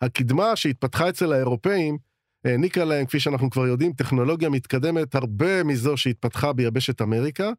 הקדמה 0.00 0.56
שהתפתחה 0.56 1.08
אצל 1.08 1.32
האירופאים 1.32 1.98
העניקה 2.44 2.84
להם, 2.84 3.06
כפי 3.06 3.20
שאנחנו 3.20 3.50
כבר 3.50 3.66
יודעים, 3.66 3.92
טכנולוגיה 3.92 4.48
מתקדמת 4.48 5.14
הרבה 5.14 5.64
מזו 5.64 5.96
שהתפתחה 5.96 6.52
ביבשת 6.52 7.02
אמריקה, 7.02 7.50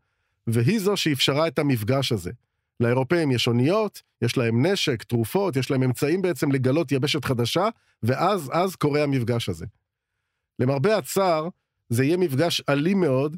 והיא 0.48 0.80
זו 0.80 0.98
שאפשרה 0.98 1.48
את 1.48 1.60
המפגש 1.60 2.12
הזה. 2.12 2.32
לאירופאים 2.80 3.32
יש 3.32 3.48
אוניות, 3.48 4.02
יש 4.22 4.38
להם 4.38 4.66
נשק, 4.66 5.04
תרופות, 5.04 5.56
יש 5.56 5.72
להם 5.72 5.84
אמצעים 5.84 6.22
בעצם 6.22 6.52
לגלות 6.52 6.92
יבשת 6.92 7.26
חדשה, 7.26 7.70
ואז, 8.04 8.50
אז 8.54 8.76
קורה 8.76 9.04
המפגש 9.04 9.50
הזה. 9.50 9.66
למרבה 10.60 10.98
הצער, 10.98 11.48
זה 11.90 12.04
יהיה 12.04 12.18
מפגש 12.18 12.62
אלים 12.70 13.00
מאוד, 13.00 13.38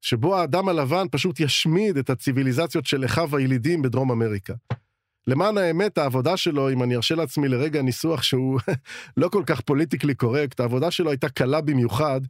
שבו 0.00 0.36
האדם 0.36 0.68
הלבן 0.68 1.06
פשוט 1.10 1.40
ישמיד 1.40 1.96
את 1.96 2.10
הציוויליזציות 2.10 2.86
של 2.86 3.04
אחיו 3.04 3.36
הילידים 3.36 3.82
בדרום 3.82 4.10
אמריקה. 4.10 4.54
למען 5.26 5.58
האמת, 5.58 5.98
העבודה 5.98 6.36
שלו, 6.36 6.70
אם 6.70 6.82
אני 6.82 6.96
ארשה 6.96 7.14
לעצמי 7.14 7.48
לרגע 7.48 7.82
ניסוח 7.82 8.22
שהוא 8.22 8.60
לא 9.16 9.28
כל 9.28 9.42
כך 9.46 9.60
פוליטיקלי 9.60 10.14
קורקט, 10.14 10.60
העבודה 10.60 10.90
שלו 10.90 11.10
הייתה 11.10 11.28
קלה 11.28 11.60
במיוחד, 11.60 12.20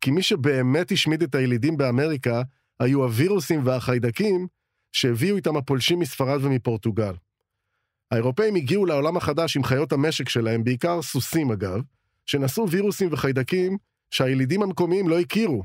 כי 0.00 0.10
מי 0.10 0.22
שבאמת 0.22 0.92
השמיד 0.92 1.22
את 1.22 1.34
הילידים 1.34 1.76
באמריקה, 1.76 2.42
היו 2.80 3.02
הווירוסים 3.02 3.60
והחיידקים 3.64 4.46
שהביאו 4.92 5.36
איתם 5.36 5.56
הפולשים 5.56 5.98
מספרד 5.98 6.44
ומפורטוגל. 6.44 7.12
האירופאים 8.10 8.54
הגיעו 8.54 8.86
לעולם 8.86 9.16
החדש 9.16 9.56
עם 9.56 9.64
חיות 9.64 9.92
המשק 9.92 10.28
שלהם, 10.28 10.64
בעיקר 10.64 11.02
סוסים 11.02 11.50
אגב, 11.50 11.80
שנשאו 12.26 12.70
וירוסים 12.70 13.08
וחיידקים 13.12 13.76
שהילידים 14.10 14.62
המקומיים 14.62 15.08
לא 15.08 15.20
הכירו. 15.20 15.62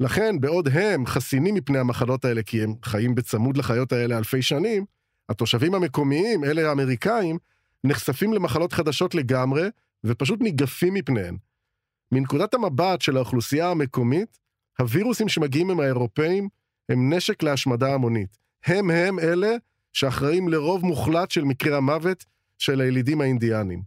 לכן, 0.00 0.40
בעוד 0.40 0.68
הם 0.68 1.06
חסינים 1.06 1.54
מפני 1.54 1.78
המחלות 1.78 2.24
האלה 2.24 2.42
כי 2.42 2.62
הם 2.62 2.74
חיים 2.84 3.14
בצמוד 3.14 3.56
לחיות 3.56 3.92
האלה 3.92 4.18
אלפי 4.18 4.42
שנים, 4.42 4.84
התושבים 5.28 5.74
המקומיים, 5.74 6.44
אלה 6.44 6.68
האמריקאים, 6.68 7.38
נחשפים 7.84 8.32
למחלות 8.32 8.72
חדשות 8.72 9.14
לגמרי, 9.14 9.68
ופשוט 10.04 10.40
ניגפים 10.40 10.94
מפניהן. 10.94 11.36
מנקודת 12.12 12.54
המבט 12.54 13.00
של 13.00 13.16
האוכלוסייה 13.16 13.70
המקומית, 13.70 14.38
הווירוסים 14.78 15.28
שמגיעים 15.28 15.70
עם 15.70 15.80
האירופאים 15.80 16.48
הם 16.88 17.12
נשק 17.12 17.42
להשמדה 17.42 17.94
המונית. 17.94 18.38
הם 18.64 18.90
הם 18.90 19.18
אלה 19.18 19.56
שאחראים 19.92 20.48
לרוב 20.48 20.84
מוחלט 20.84 21.30
של 21.30 21.44
מקרי 21.44 21.76
המוות 21.76 22.24
של 22.58 22.80
הילידים 22.80 23.20
האינדיאנים. 23.20 23.82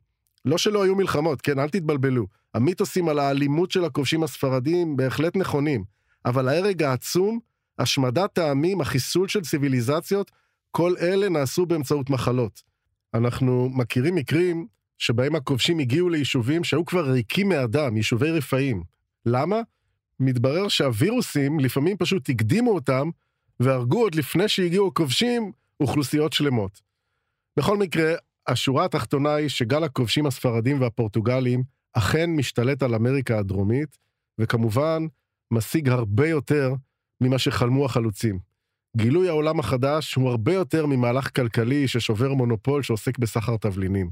לא 0.46 0.58
שלא 0.58 0.84
היו 0.84 0.96
מלחמות, 0.96 1.42
כן, 1.42 1.60
אל 1.60 1.70
תתבלבלו. 1.70 2.28
המיתוסים 2.54 3.10
על 3.10 3.20
האלימות 3.20 3.72
של 3.72 3.86
הכובשים 3.86 4.24
הספרדים 4.24 4.98
בהחלט 4.98 5.36
נכונים, 5.36 5.84
אבל 6.26 6.50
ההרג 6.50 6.84
העצום, 6.84 7.40
השמדת 7.80 8.38
העמים, 8.38 8.82
החיסול 8.82 9.28
של 9.28 9.42
ציוויליזציות, 9.42 10.32
כל 10.72 10.94
אלה 11.02 11.30
נעשו 11.30 11.66
באמצעות 11.66 12.10
מחלות. 12.10 12.62
אנחנו 13.14 13.70
מכירים 13.70 14.16
מקרים 14.16 14.68
שבהם 14.98 15.36
הכובשים 15.36 15.80
הגיעו 15.80 16.10
ליישובים 16.10 16.64
שהיו 16.64 16.86
כבר 16.86 17.12
ריקים 17.12 17.50
מאדם, 17.50 17.98
יישובי 17.98 18.32
רפאים. 18.32 18.84
למה? 19.26 19.62
מתברר 20.20 20.68
שהווירוסים 20.68 21.60
לפעמים 21.60 21.98
פשוט 21.98 22.30
הקדימו 22.30 22.72
אותם 22.72 23.10
והרגו 23.60 24.02
עוד 24.02 24.16
לפני 24.16 24.48
שהגיעו 24.48 24.88
הכובשים 24.88 25.52
אוכלוסיות 25.80 26.34
שלמות. 26.34 26.82
בכל 27.58 27.78
מקרה, 27.78 28.14
השורה 28.48 28.86
התחתונה 28.86 29.34
היא 29.34 29.50
שגל 29.50 29.84
הכובשים 29.84 30.26
הספרדים 30.26 30.82
והפורטוגלים 30.82 31.64
אכן 31.94 32.30
משתלט 32.30 32.84
על 32.84 32.96
אמריקה 32.96 33.40
הדרומית, 33.40 33.98
וכמובן 34.38 35.06
משיג 35.52 35.90
הרבה 35.90 36.28
יותר 36.28 36.74
ממה 37.22 37.40
שחלמו 37.40 37.86
החלוצים. 37.86 38.49
גילוי 38.98 39.30
העולם 39.30 39.60
החדש 39.60 40.16
הוא 40.16 40.30
הרבה 40.30 40.54
יותר 40.54 40.86
ממהלך 40.86 41.36
כלכלי 41.36 41.88
ששובר 41.88 42.34
מונופול 42.34 42.84
שעוסק 42.84 43.18
בסחר 43.18 43.58
תבלינים. 43.58 44.10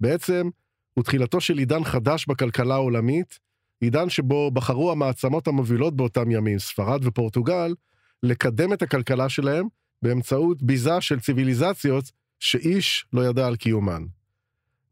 בעצם, 0.00 0.48
הוא 0.94 1.04
תחילתו 1.04 1.40
של 1.40 1.58
עידן 1.58 1.84
חדש 1.84 2.26
בכלכלה 2.26 2.74
העולמית, 2.74 3.38
עידן 3.80 4.08
שבו 4.08 4.50
בחרו 4.50 4.92
המעצמות 4.92 5.48
המובילות 5.48 5.96
באותם 5.96 6.30
ימים, 6.30 6.58
ספרד 6.58 7.00
ופורטוגל, 7.04 7.74
לקדם 8.22 8.72
את 8.72 8.82
הכלכלה 8.82 9.28
שלהם 9.28 9.66
באמצעות 10.02 10.62
ביזה 10.62 11.00
של 11.00 11.20
ציוויליזציות 11.20 12.10
שאיש 12.40 13.06
לא 13.12 13.26
ידע 13.26 13.46
על 13.46 13.56
קיומן. 13.56 14.04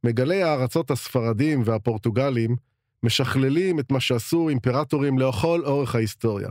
מגלי 0.05 0.43
הארצות 0.43 0.91
הספרדים 0.91 1.63
והפורטוגלים 1.65 2.57
משכללים 3.03 3.81
את 3.81 3.93
מה 3.93 4.01
שעשו 4.01 4.49
אימפרטורים 4.49 5.19
לכל 5.19 5.63
אורך 5.65 5.95
ההיסטוריה. 5.95 6.49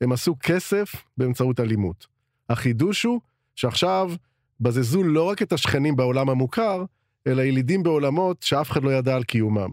הם 0.00 0.12
עשו 0.12 0.36
כסף 0.40 0.92
באמצעות 1.16 1.60
אלימות. 1.60 2.13
החידוש 2.50 3.02
הוא 3.02 3.20
שעכשיו 3.54 4.12
בזזו 4.60 5.02
לא 5.02 5.28
רק 5.28 5.42
את 5.42 5.52
השכנים 5.52 5.96
בעולם 5.96 6.30
המוכר, 6.30 6.84
אלא 7.26 7.42
ילידים 7.42 7.82
בעולמות 7.82 8.42
שאף 8.42 8.70
אחד 8.70 8.84
לא 8.84 8.90
ידע 8.90 9.16
על 9.16 9.24
קיומם. 9.24 9.70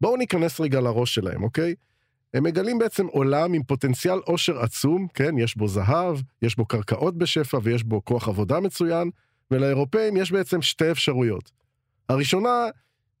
בואו 0.00 0.16
ניכנס 0.16 0.60
רגע 0.60 0.80
לראש 0.80 1.14
שלהם, 1.14 1.42
אוקיי? 1.42 1.74
הם 2.34 2.42
מגלים 2.42 2.78
בעצם 2.78 3.06
עולם 3.06 3.52
עם 3.52 3.62
פוטנציאל 3.62 4.18
עושר 4.18 4.60
עצום, 4.60 5.06
כן? 5.14 5.38
יש 5.38 5.56
בו 5.56 5.68
זהב, 5.68 6.18
יש 6.42 6.56
בו 6.56 6.66
קרקעות 6.66 7.18
בשפע 7.18 7.58
ויש 7.62 7.84
בו 7.84 8.04
כוח 8.04 8.28
עבודה 8.28 8.60
מצוין, 8.60 9.10
ולאירופאים 9.50 10.16
יש 10.16 10.32
בעצם 10.32 10.62
שתי 10.62 10.90
אפשרויות. 10.90 11.50
הראשונה 12.08 12.64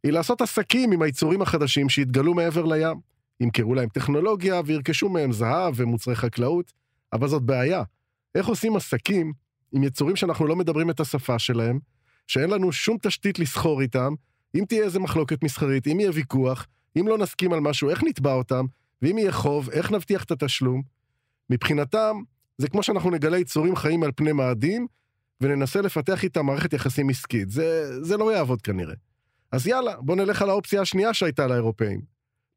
היא 0.04 0.12
לעשות 0.12 0.40
עסקים 0.40 0.92
עם 0.92 1.02
היצורים 1.02 1.42
החדשים 1.42 1.88
שהתגלו 1.88 2.34
מעבר 2.34 2.64
לים. 2.64 3.00
ימכרו 3.40 3.74
להם 3.74 3.88
טכנולוגיה 3.88 4.60
וירכשו 4.66 5.08
מהם 5.08 5.32
זהב 5.32 5.74
ומוצרי 5.76 6.16
חקלאות, 6.16 6.72
אבל 7.12 7.28
זאת 7.28 7.42
בעיה. 7.42 7.82
איך 8.34 8.46
עושים 8.46 8.76
עסקים 8.76 9.32
עם 9.72 9.82
יצורים 9.82 10.16
שאנחנו 10.16 10.46
לא 10.46 10.56
מדברים 10.56 10.90
את 10.90 11.00
השפה 11.00 11.38
שלהם, 11.38 11.78
שאין 12.26 12.50
לנו 12.50 12.72
שום 12.72 12.96
תשתית 13.02 13.38
לסחור 13.38 13.80
איתם, 13.80 14.14
אם 14.54 14.64
תהיה 14.68 14.84
איזה 14.84 14.98
מחלוקת 14.98 15.44
מסחרית, 15.44 15.86
אם 15.86 16.00
יהיה 16.00 16.10
ויכוח, 16.14 16.66
אם 17.00 17.08
לא 17.08 17.18
נסכים 17.18 17.52
על 17.52 17.60
משהו, 17.60 17.90
איך 17.90 18.04
נתבע 18.04 18.32
אותם, 18.32 18.64
ואם 19.02 19.18
יהיה 19.18 19.32
חוב, 19.32 19.70
איך 19.70 19.92
נבטיח 19.92 20.24
את 20.24 20.30
התשלום? 20.30 20.82
מבחינתם, 21.50 22.16
זה 22.58 22.68
כמו 22.68 22.82
שאנחנו 22.82 23.10
נגלה 23.10 23.38
יצורים 23.38 23.76
חיים 23.76 24.02
על 24.02 24.10
פני 24.16 24.32
מאדים, 24.32 24.86
וננסה 25.40 25.80
לפתח 25.80 26.24
איתם 26.24 26.46
מערכת 26.46 26.72
יחסים 26.72 27.10
עסקית. 27.10 27.50
זה, 27.50 27.88
זה 28.04 28.16
לא 28.16 28.32
יעבוד 28.32 28.62
כנראה. 28.62 28.94
אז 29.52 29.66
יאללה, 29.66 30.00
בוא 30.00 30.16
נלך 30.16 30.42
על 30.42 30.50
האופציה 30.50 30.80
השנייה 30.80 31.14
שהייתה 31.14 31.46
לאירופאים. 31.46 32.00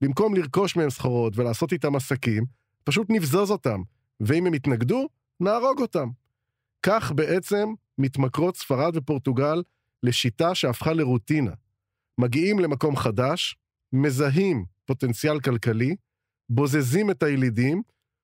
במקום 0.02 0.36
לרכוש 0.36 0.76
מהם 0.76 0.90
סחורות 0.90 1.38
ולעשות 1.38 1.74
איתם 1.74 1.96
עסקים, 1.96 2.46
פשוט 2.84 3.08
נבזוז 3.10 3.52
אותם, 3.52 3.82
ואם 4.22 4.46
הם 4.46 4.54
יתנגדו, 4.54 5.08
נהרוג 5.40 5.82
אותם. 5.82 6.10
כך 6.84 7.12
בעצם 7.12 7.74
מתמכרות 7.98 8.58
ספרד 8.58 8.98
ופורטוגל 8.98 9.64
לשיטה 10.04 10.56
שהפכה 10.56 10.94
לרוטינה. 10.94 11.52
מגיעים 12.18 12.60
למקום 12.60 12.96
חדש, 12.96 13.58
מזהים 13.94 14.66
פוטנציאל 14.86 15.40
כלכלי, 15.40 15.96
בוזזים 16.50 17.12
את 17.12 17.24
הילידים, 17.24 17.82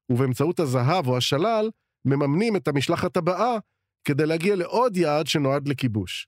ובאמצעות 0.09 0.59
הזהב 0.59 1.07
או 1.07 1.17
השלל, 1.17 1.69
מממנים 2.05 2.55
את 2.55 2.67
המשלחת 2.67 3.17
הבאה 3.17 3.57
כדי 4.03 4.25
להגיע 4.25 4.55
לעוד 4.55 4.97
יעד 4.97 5.27
שנועד 5.27 5.67
לכיבוש. 5.67 6.27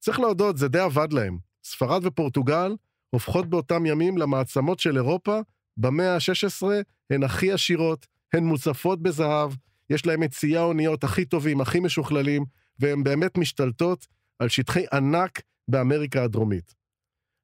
צריך 0.00 0.20
להודות, 0.20 0.56
זה 0.56 0.68
די 0.68 0.78
עבד 0.78 1.12
להם. 1.12 1.38
ספרד 1.64 2.06
ופורטוגל 2.06 2.76
הופכות 3.10 3.46
באותם 3.46 3.86
ימים 3.86 4.18
למעצמות 4.18 4.78
של 4.80 4.96
אירופה, 4.96 5.40
במאה 5.76 6.14
ה-16 6.14 6.66
הן 7.10 7.22
הכי 7.22 7.52
עשירות, 7.52 8.06
הן 8.32 8.44
מוצפות 8.44 9.02
בזהב, 9.02 9.52
יש 9.90 10.06
להם 10.06 10.22
את 10.22 10.30
ציי 10.30 10.56
האוניות 10.56 11.04
הכי 11.04 11.24
טובים, 11.24 11.60
הכי 11.60 11.80
משוכללים, 11.80 12.44
והן 12.78 13.04
באמת 13.04 13.38
משתלטות 13.38 14.06
על 14.38 14.48
שטחי 14.48 14.84
ענק 14.92 15.40
באמריקה 15.68 16.24
הדרומית. 16.24 16.74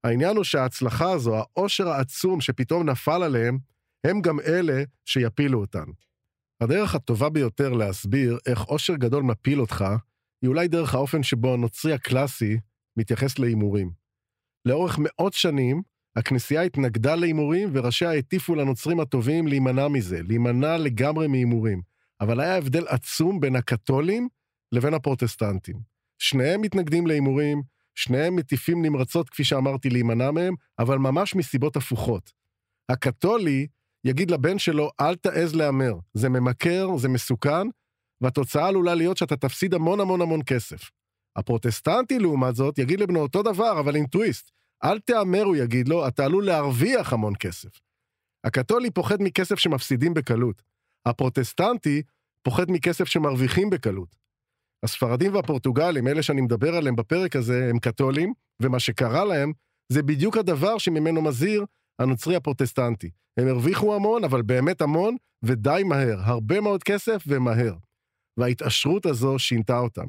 העניין 0.05 0.37
הוא 0.37 0.45
שההצלחה 0.45 1.13
הזו, 1.13 1.37
העושר 1.37 1.89
העצום 1.89 2.41
שפתאום 2.41 2.91
נפל 2.91 3.23
עליהם, 3.23 3.59
הם 4.05 4.21
גם 4.21 4.41
אלה 4.41 4.83
שיפילו 5.05 5.61
אותן. 5.61 5.85
הדרך 6.61 6.95
הטובה 6.95 7.31
ביותר 7.31 7.73
להסביר 7.73 8.39
איך 8.47 8.63
עושר 8.63 8.95
גדול 8.95 9.23
מפיל 9.23 9.61
אותך, 9.61 9.85
היא 10.43 10.49
אולי 10.49 10.69
דרך 10.69 10.95
האופן 10.95 11.23
שבו 11.23 11.55
הנוצרי 11.55 11.93
הקלאסי 11.93 12.59
מתייחס 12.97 13.39
להימורים. 13.39 13.91
לאורך 14.67 14.99
מאות 14.99 15.33
שנים, 15.33 15.83
הכנסייה 16.17 16.63
התנגדה 16.63 17.15
להימורים 17.15 17.71
וראשיה 17.73 18.13
הטיפו 18.13 18.55
לנוצרים 18.55 19.01
הטובים 19.01 19.47
להימנע 19.47 19.89
מזה, 19.89 20.23
להימנע 20.23 20.77
לגמרי 20.77 21.27
מהימורים. 21.27 21.90
אבל 22.21 22.41
היה 22.41 22.57
הבדל 22.57 22.87
עצום 22.89 23.41
בין 23.41 23.57
הקתולים 23.57 24.29
לבין 24.73 24.95
הפרוטסטנטים. 24.95 25.77
שניהם 26.19 26.61
מתנגדים 26.61 27.07
להימורים, 27.07 27.63
שניהם 27.95 28.37
מטיפים 28.37 28.83
נמרצות, 28.83 29.31
כפי 29.31 29.45
שאמרתי, 29.45 29.91
להימנע 29.91 30.31
מהם, 30.31 30.55
אבל 30.79 30.99
ממש 30.99 31.35
מסיבות 31.35 31.77
הפוכות. 31.77 32.33
הקתולי 32.89 33.67
יגיד 34.05 34.31
לבן 34.31 34.59
שלו, 34.59 34.91
אל 35.01 35.17
תעז 35.17 35.55
להמר, 35.55 35.95
זה 36.15 36.29
ממכר, 36.29 36.97
זה 36.97 37.09
מסוכן, 37.09 37.67
והתוצאה 38.21 38.69
עלולה 38.69 38.95
להיות 38.95 39.17
שאתה 39.17 39.37
תפסיד 39.37 39.75
המון 39.75 40.01
המון 40.01 40.21
המון 40.21 40.41
כסף. 40.47 40.91
הפרוטסטנטי, 41.37 42.19
לעומת 42.19 42.55
זאת, 42.55 42.79
יגיד 42.79 43.01
לבנו 43.01 43.21
אותו 43.21 43.43
דבר, 43.43 43.81
אבל 43.81 43.97
עם 43.97 44.07
טוויסט. 44.07 44.51
אל 44.85 44.99
תהמר, 44.99 45.43
הוא 45.43 45.57
יגיד 45.57 45.89
לו, 45.89 46.09
אתה 46.09 46.25
עלול 46.25 46.47
להרוויח 46.47 47.13
המון 47.13 47.33
כסף. 47.41 47.81
הקתולי 48.45 48.91
פוחד 48.91 49.17
מכסף 49.23 49.59
שמפסידים 49.59 50.15
בקלות. 50.15 50.70
הפרוטסטנטי 51.07 52.03
פוחד 52.43 52.71
מכסף 52.71 53.05
שמרוויחים 53.05 53.71
בקלות. 53.71 54.17
הספרדים 54.85 55.35
והפורטוגלים, 55.35 56.09
אלה 56.09 56.23
שאני 56.23 56.41
מדבר 56.41 56.75
עליהם 56.75 56.97
בפרק 56.97 57.37
הזה, 57.37 57.67
הם 57.71 57.79
קתולים, 57.79 58.33
ומה 58.63 58.81
שקרה 58.81 59.25
להם 59.25 59.53
זה 59.93 60.03
בדיוק 60.03 60.37
הדבר 60.37 60.79
שממנו 60.79 61.23
מזהיר 61.23 61.65
הנוצרי 61.99 62.37
הפרוטסטנטי. 62.37 63.11
הם 63.37 63.49
הרוויחו 63.49 63.95
המון, 63.95 64.25
אבל 64.25 64.43
באמת 64.43 64.81
המון, 64.81 65.17
ודי 65.43 65.83
מהר. 65.85 66.21
הרבה 66.21 66.61
מאוד 66.61 66.83
כסף 66.83 67.25
ומהר. 67.27 67.75
וההתעשרות 68.37 69.07
הזו 69.07 69.39
שינתה 69.39 69.79
אותם. 69.79 70.07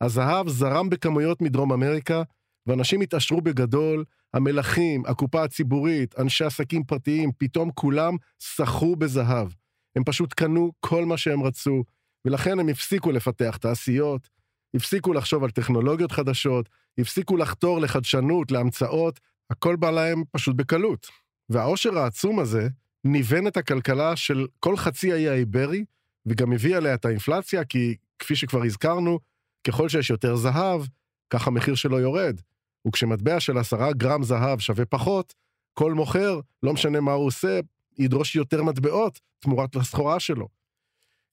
הזהב 0.00 0.48
זרם 0.48 0.90
בכמויות 0.90 1.42
מדרום 1.42 1.72
אמריקה, 1.72 2.22
ואנשים 2.66 3.00
התעשרו 3.00 3.40
בגדול, 3.40 4.04
המלכים, 4.34 5.06
הקופה 5.06 5.42
הציבורית, 5.42 6.18
אנשי 6.18 6.44
עסקים 6.44 6.84
פרטיים, 6.84 7.30
פתאום 7.38 7.70
כולם 7.74 8.16
שחו 8.38 8.96
בזהב. 8.96 9.48
הם 9.96 10.04
פשוט 10.04 10.32
קנו 10.32 10.72
כל 10.80 11.04
מה 11.04 11.16
שהם 11.16 11.42
רצו, 11.42 11.84
ולכן 12.24 12.60
הם 12.60 12.68
הפסיקו 12.68 13.12
לפתח 13.12 13.56
תעשיות, 13.60 14.28
הפסיקו 14.74 15.12
לחשוב 15.12 15.44
על 15.44 15.50
טכנולוגיות 15.50 16.12
חדשות, 16.12 16.68
הפסיקו 16.98 17.36
לחתור 17.36 17.80
לחדשנות, 17.80 18.50
להמצאות, 18.50 19.20
הכל 19.50 19.76
בא 19.76 19.90
להם 19.90 20.22
פשוט 20.30 20.56
בקלות. 20.56 21.06
והעושר 21.48 21.98
העצום 21.98 22.38
הזה 22.38 22.68
ניוון 23.04 23.46
את 23.46 23.56
הכלכלה 23.56 24.16
של 24.16 24.46
כל 24.60 24.76
חצי 24.76 25.12
האי 25.12 25.28
האיברי, 25.28 25.84
וגם 26.26 26.52
הביא 26.52 26.76
עליה 26.76 26.94
את 26.94 27.04
האינפלציה, 27.04 27.64
כי 27.64 27.96
כפי 28.18 28.36
שכבר 28.36 28.62
הזכרנו, 28.64 29.18
ככל 29.66 29.88
שיש 29.88 30.10
יותר 30.10 30.36
זהב, 30.36 30.82
כך 31.30 31.46
המחיר 31.46 31.74
שלו 31.74 31.98
יורד. 31.98 32.40
וכשמטבע 32.86 33.40
של 33.40 33.58
עשרה 33.58 33.92
גרם 33.92 34.22
זהב 34.22 34.58
שווה 34.58 34.84
פחות, 34.84 35.34
כל 35.74 35.94
מוכר, 35.94 36.40
לא 36.62 36.72
משנה 36.72 37.00
מה 37.00 37.12
הוא 37.12 37.26
עושה, 37.26 37.60
ידרוש 38.00 38.36
יותר 38.36 38.62
מטבעות 38.62 39.20
תמורת 39.38 39.76
הסחורה 39.76 40.20
שלו. 40.20 40.48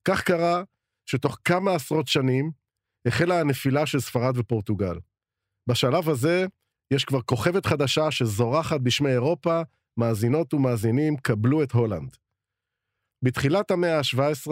כך 0.07 0.23
קרה 0.23 0.63
שתוך 1.05 1.37
כמה 1.45 1.75
עשרות 1.75 2.07
שנים 2.07 2.51
החלה 3.07 3.39
הנפילה 3.39 3.85
של 3.85 3.99
ספרד 3.99 4.37
ופורטוגל. 4.37 4.99
בשלב 5.69 6.09
הזה 6.09 6.45
יש 6.93 7.05
כבר 7.05 7.21
כוכבת 7.21 7.65
חדשה 7.65 8.11
שזורחת 8.11 8.81
בשמי 8.81 9.11
אירופה, 9.11 9.61
מאזינות 9.97 10.53
ומאזינים, 10.53 11.17
קבלו 11.17 11.63
את 11.63 11.71
הולנד. 11.71 12.17
בתחילת 13.21 13.71
המאה 13.71 13.97
ה-17, 13.97 14.51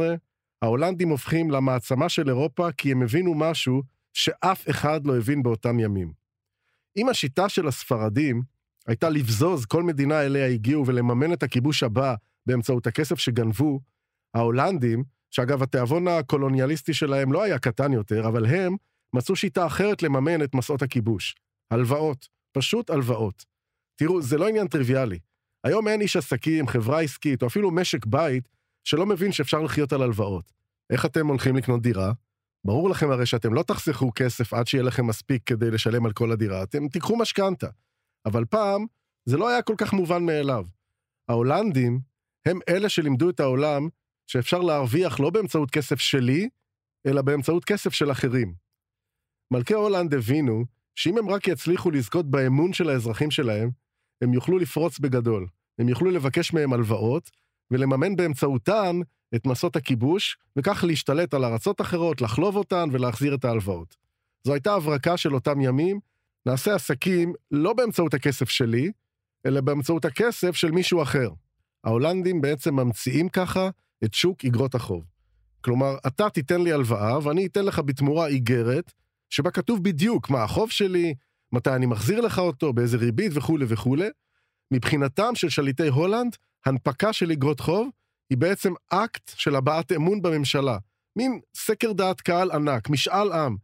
ההולנדים 0.61 1.09
הופכים 1.09 1.51
למעצמה 1.51 2.09
של 2.09 2.29
אירופה 2.29 2.71
כי 2.71 2.91
הם 2.91 3.01
הבינו 3.01 3.35
משהו 3.35 3.83
שאף 4.13 4.69
אחד 4.69 5.05
לא 5.05 5.17
הבין 5.17 5.43
באותם 5.43 5.79
ימים. 5.79 6.13
אם 6.97 7.09
השיטה 7.09 7.49
של 7.49 7.67
הספרדים 7.67 8.41
הייתה 8.87 9.09
לבזוז 9.09 9.65
כל 9.65 9.83
מדינה 9.83 10.21
אליה 10.21 10.47
הגיעו 10.47 10.85
ולממן 10.85 11.33
את 11.33 11.43
הכיבוש 11.43 11.83
הבא 11.83 12.15
באמצעות 12.45 12.87
הכסף 12.87 13.19
שגנבו, 13.19 13.79
ההולנדים, 14.33 15.03
שאגב 15.31 15.63
התיאבון 15.63 16.07
הקולוניאליסטי 16.07 16.93
שלהם 16.93 17.33
לא 17.33 17.43
היה 17.43 17.59
קטן 17.59 17.93
יותר, 17.93 18.27
אבל 18.27 18.45
הם 18.45 18.75
מצאו 19.13 19.35
שיטה 19.35 19.65
אחרת 19.65 20.03
לממן 20.03 20.43
את 20.43 20.55
מסעות 20.55 20.81
הכיבוש. 20.81 21.35
הלוואות, 21.71 22.27
פשוט 22.51 22.89
הלוואות. 22.89 23.45
תראו, 23.95 24.21
זה 24.21 24.37
לא 24.37 24.47
עניין 24.47 24.67
טריוויאלי. 24.67 25.19
היום 25.63 25.87
אין 25.87 26.01
איש 26.01 26.15
עסקים, 26.15 26.67
חברה 26.67 27.01
עסקית, 27.01 27.41
או 27.41 27.47
אפילו 27.47 27.71
משק 27.71 28.05
בית, 28.05 28.49
שלא 28.83 29.05
מבין 29.05 29.31
שאפשר 29.31 29.61
לחיות 29.61 29.93
על 29.93 30.01
הלוואות. 30.01 30.51
איך 30.89 31.05
אתם 31.05 31.27
הולכים 31.27 31.55
לקנות 31.55 31.81
דירה? 31.81 32.11
ברור 32.65 32.89
לכם 32.89 33.11
הרי 33.11 33.25
שאתם 33.25 33.53
לא 33.53 33.63
תחסכו 33.63 34.11
כסף 34.15 34.53
עד 34.53 34.67
שיהיה 34.67 34.83
לכם 34.83 35.07
מספיק 35.07 35.41
כדי 35.45 35.71
לשלם 35.71 36.05
על 36.05 36.11
כל 36.11 36.31
הדירה, 36.31 36.63
אתם 36.63 36.87
תיקחו 36.87 37.17
משכנתה. 37.17 37.67
אבל 38.25 38.45
פעם, 38.45 38.85
זה 39.25 39.37
לא 39.37 39.49
היה 39.49 39.61
כל 39.61 39.75
כך 39.77 39.93
מובן 39.93 40.25
מאליו. 40.25 40.65
ההולנדים 41.29 41.99
הם 42.45 42.59
אלה 42.69 42.89
שלימדו 42.89 43.29
את 43.29 43.39
העולם 43.39 43.87
שאפשר 44.27 44.59
להרוויח 44.59 45.19
לא 45.19 45.29
באמצעות 45.29 45.71
כסף 45.71 45.99
שלי, 45.99 46.49
אלא 47.07 47.21
באמצעות 47.21 47.65
כסף 47.65 47.93
של 47.93 48.11
אחרים. 48.11 48.53
מלכי 49.51 49.73
הולנד 49.73 50.13
הבינו 50.13 50.65
שאם 50.95 51.17
הם 51.17 51.29
רק 51.29 51.47
יצליחו 51.47 51.91
לזכות 51.91 52.31
באמון 52.31 52.73
של 52.73 52.89
האזרחים 52.89 53.31
שלהם, 53.31 53.69
הם 54.21 54.33
יוכלו 54.33 54.57
לפרוץ 54.57 54.99
בגדול. 54.99 55.47
הם 55.79 55.89
יוכלו 55.89 56.11
לבקש 56.11 56.53
מהם 56.53 56.73
הלוואות, 56.73 57.31
ולממן 57.71 58.15
באמצעותן 58.15 58.99
את 59.35 59.45
מסעות 59.47 59.75
הכיבוש, 59.75 60.37
וכך 60.55 60.83
להשתלט 60.87 61.33
על 61.33 61.45
ארצות 61.45 61.81
אחרות, 61.81 62.21
לחלוב 62.21 62.55
אותן 62.55 62.89
ולהחזיר 62.91 63.35
את 63.35 63.45
ההלוואות. 63.45 63.95
זו 64.43 64.53
הייתה 64.53 64.73
הברקה 64.73 65.17
של 65.17 65.33
אותם 65.33 65.61
ימים, 65.61 65.99
נעשה 66.45 66.75
עסקים 66.75 67.33
לא 67.51 67.73
באמצעות 67.73 68.13
הכסף 68.13 68.49
שלי, 68.49 68.91
אלא 69.45 69.61
באמצעות 69.61 70.05
הכסף 70.05 70.55
של 70.55 70.71
מישהו 70.71 71.01
אחר. 71.01 71.29
ההולנדים 71.83 72.41
בעצם 72.41 72.75
ממציאים 72.75 73.29
ככה 73.29 73.69
את 74.03 74.13
שוק 74.13 74.43
איגרות 74.43 74.75
החוב. 74.75 75.03
כלומר, 75.61 75.97
אתה 76.07 76.29
תיתן 76.29 76.61
לי 76.61 76.71
הלוואה 76.71 77.19
ואני 77.23 77.45
אתן 77.45 77.65
לך 77.65 77.79
בתמורה 77.79 78.27
איגרת, 78.27 78.93
שבה 79.29 79.51
כתוב 79.51 79.83
בדיוק 79.83 80.29
מה 80.29 80.43
החוב 80.43 80.71
שלי, 80.71 81.13
מתי 81.51 81.69
אני 81.69 81.85
מחזיר 81.85 82.21
לך 82.21 82.39
אותו, 82.39 82.73
באיזה 82.73 82.97
ריבית 82.97 83.31
וכולי 83.35 83.65
וכולי. 83.67 84.07
מבחינתם 84.71 85.35
של 85.35 85.49
שליטי 85.49 85.87
הולנד, 85.87 86.35
הנפקה 86.65 87.13
של 87.13 87.31
איגרות 87.31 87.59
חוב 87.59 87.89
היא 88.29 88.37
בעצם 88.37 88.73
אקט 88.89 89.31
של 89.35 89.55
הבעת 89.55 89.91
אמון 89.91 90.21
בממשלה. 90.21 90.77
מין 91.15 91.39
סקר 91.55 91.93
דעת 91.93 92.21
קהל 92.21 92.51
ענק, 92.51 92.89
משאל 92.89 93.31
עם, 93.31 93.55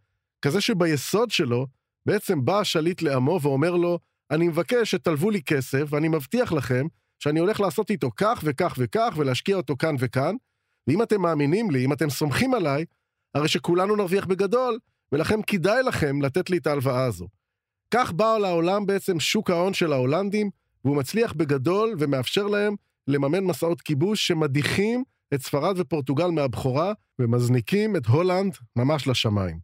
כזה 0.41 0.61
שביסוד 0.61 1.31
שלו 1.31 1.67
בעצם 2.05 2.45
בא 2.45 2.59
השליט 2.59 3.01
לעמו 3.01 3.39
ואומר 3.41 3.75
לו, 3.75 3.99
אני 4.31 4.47
מבקש 4.47 4.91
שתלוו 4.91 5.29
לי 5.29 5.41
כסף, 5.43 5.83
ואני 5.89 6.07
מבטיח 6.07 6.51
לכם 6.51 6.85
שאני 7.19 7.39
הולך 7.39 7.59
לעשות 7.59 7.89
איתו 7.89 8.09
כך 8.15 8.41
וכך 8.43 8.75
וכך, 8.77 9.13
ולהשקיע 9.17 9.55
אותו 9.55 9.77
כאן 9.77 9.95
וכאן, 9.99 10.35
ואם 10.87 11.03
אתם 11.03 11.21
מאמינים 11.21 11.71
לי, 11.71 11.85
אם 11.85 11.93
אתם 11.93 12.09
סומכים 12.09 12.53
עליי, 12.53 12.85
הרי 13.35 13.47
שכולנו 13.47 13.95
נרוויח 13.95 14.25
בגדול, 14.25 14.79
ולכן 15.11 15.39
כדאי 15.47 15.83
לכם 15.83 16.21
לתת 16.21 16.49
לי 16.49 16.57
את 16.57 16.67
ההלוואה 16.67 17.03
הזו. 17.03 17.27
כך 17.93 18.11
בא 18.11 18.37
לעולם 18.37 18.85
בעצם 18.85 19.19
שוק 19.19 19.49
ההון 19.49 19.73
של 19.73 19.93
ההולנדים, 19.93 20.49
והוא 20.85 20.97
מצליח 20.97 21.33
בגדול 21.33 21.95
ומאפשר 21.99 22.47
להם 22.47 22.75
לממן 23.07 23.43
מסעות 23.43 23.81
כיבוש 23.81 24.27
שמדיחים 24.27 25.03
את 25.33 25.41
ספרד 25.41 25.75
ופורטוגל 25.79 26.27
מהבכורה 26.27 26.93
ומזניקים 27.19 27.95
את 27.95 28.05
הולנד 28.05 28.57
ממש 28.75 29.07
לשמיים. 29.07 29.59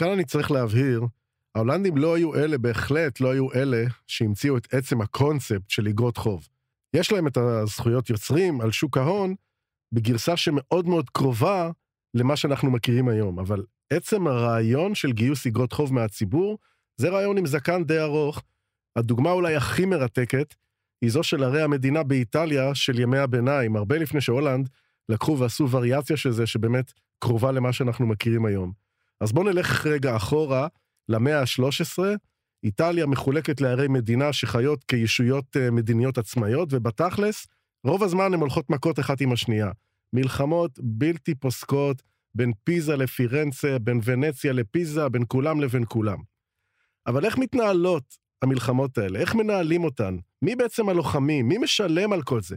כאן 0.00 0.10
אני 0.10 0.24
צריך 0.24 0.50
להבהיר, 0.50 1.02
ההולנדים 1.56 1.96
לא 1.96 2.14
היו 2.14 2.34
אלה, 2.34 2.58
בהחלט 2.58 3.20
לא 3.20 3.32
היו 3.32 3.52
אלה 3.52 3.84
שהמציאו 4.06 4.56
את 4.56 4.74
עצם 4.74 5.00
הקונספט 5.00 5.70
של 5.70 5.88
אגרות 5.88 6.16
חוב. 6.16 6.48
יש 6.94 7.12
להם 7.12 7.26
את 7.26 7.36
הזכויות 7.36 8.10
יוצרים 8.10 8.60
על 8.60 8.70
שוק 8.70 8.96
ההון 8.96 9.34
בגרסה 9.92 10.36
שמאוד 10.36 10.86
מאוד 10.86 11.10
קרובה 11.10 11.70
למה 12.14 12.36
שאנחנו 12.36 12.70
מכירים 12.70 13.08
היום, 13.08 13.38
אבל 13.38 13.64
עצם 13.92 14.26
הרעיון 14.26 14.94
של 14.94 15.12
גיוס 15.12 15.46
אגרות 15.46 15.72
חוב 15.72 15.94
מהציבור, 15.94 16.58
זה 16.96 17.08
רעיון 17.08 17.38
עם 17.38 17.46
זקן 17.46 17.84
די 17.84 18.00
ארוך. 18.00 18.42
הדוגמה 18.96 19.30
אולי 19.30 19.56
הכי 19.56 19.86
מרתקת 19.86 20.54
היא 21.02 21.10
זו 21.10 21.22
של 21.22 21.44
ערי 21.44 21.62
המדינה 21.62 22.02
באיטליה 22.02 22.74
של 22.74 22.98
ימי 23.00 23.18
הביניים, 23.18 23.76
הרבה 23.76 23.98
לפני 23.98 24.20
שהולנד 24.20 24.68
לקחו 25.08 25.38
ועשו 25.38 25.70
וריאציה 25.70 26.16
של 26.16 26.30
זה 26.30 26.46
שבאמת 26.46 26.92
קרובה 27.18 27.52
למה 27.52 27.72
שאנחנו 27.72 28.06
מכירים 28.06 28.46
היום. 28.46 28.72
אז 29.20 29.32
בואו 29.32 29.44
נלך 29.44 29.86
רגע 29.86 30.16
אחורה 30.16 30.68
למאה 31.08 31.40
ה-13, 31.40 31.98
איטליה 32.64 33.06
מחולקת 33.06 33.60
לערי 33.60 33.88
מדינה 33.88 34.32
שחיות 34.32 34.84
כישויות 34.84 35.56
אה, 35.56 35.70
מדיניות 35.70 36.18
עצמאיות, 36.18 36.68
ובתכלס, 36.72 37.46
רוב 37.84 38.02
הזמן 38.02 38.34
הן 38.34 38.40
הולכות 38.40 38.70
מכות 38.70 38.98
אחת 38.98 39.20
עם 39.20 39.32
השנייה. 39.32 39.70
מלחמות 40.12 40.78
בלתי 40.82 41.34
פוסקות 41.34 42.02
בין 42.34 42.52
פיזה 42.64 42.96
לפירנצה, 42.96 43.78
בין 43.78 44.00
ונציה 44.04 44.52
לפיזה, 44.52 45.08
בין 45.08 45.24
כולם 45.28 45.60
לבין 45.60 45.84
כולם. 45.88 46.18
אבל 47.06 47.24
איך 47.24 47.38
מתנהלות 47.38 48.16
המלחמות 48.42 48.98
האלה? 48.98 49.18
איך 49.18 49.34
מנהלים 49.34 49.84
אותן? 49.84 50.16
מי 50.42 50.56
בעצם 50.56 50.88
הלוחמים? 50.88 51.48
מי 51.48 51.58
משלם 51.58 52.12
על 52.12 52.22
כל 52.22 52.40
זה? 52.40 52.56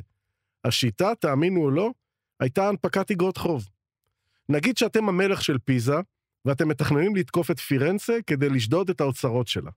השיטה, 0.66 1.16
תאמינו 1.20 1.62
או 1.62 1.72
לא, 1.72 1.92
הייתה 2.40 2.68
הנפקת 2.68 3.12
אגרות 3.12 3.38
חוב. 3.38 3.68
נגיד 4.50 4.78
שאתם 4.78 5.10
המלך 5.10 5.42
של 5.42 5.58
פיזה, 5.66 5.96
ואתם 6.46 6.68
מתכננים 6.68 7.16
לתקוף 7.16 7.52
את 7.52 7.60
פירנצה 7.60 8.18
כדי 8.28 8.50
לשדוד 8.50 8.90
את 8.90 9.02
האוצרות 9.02 9.48
שלה. 9.48 9.72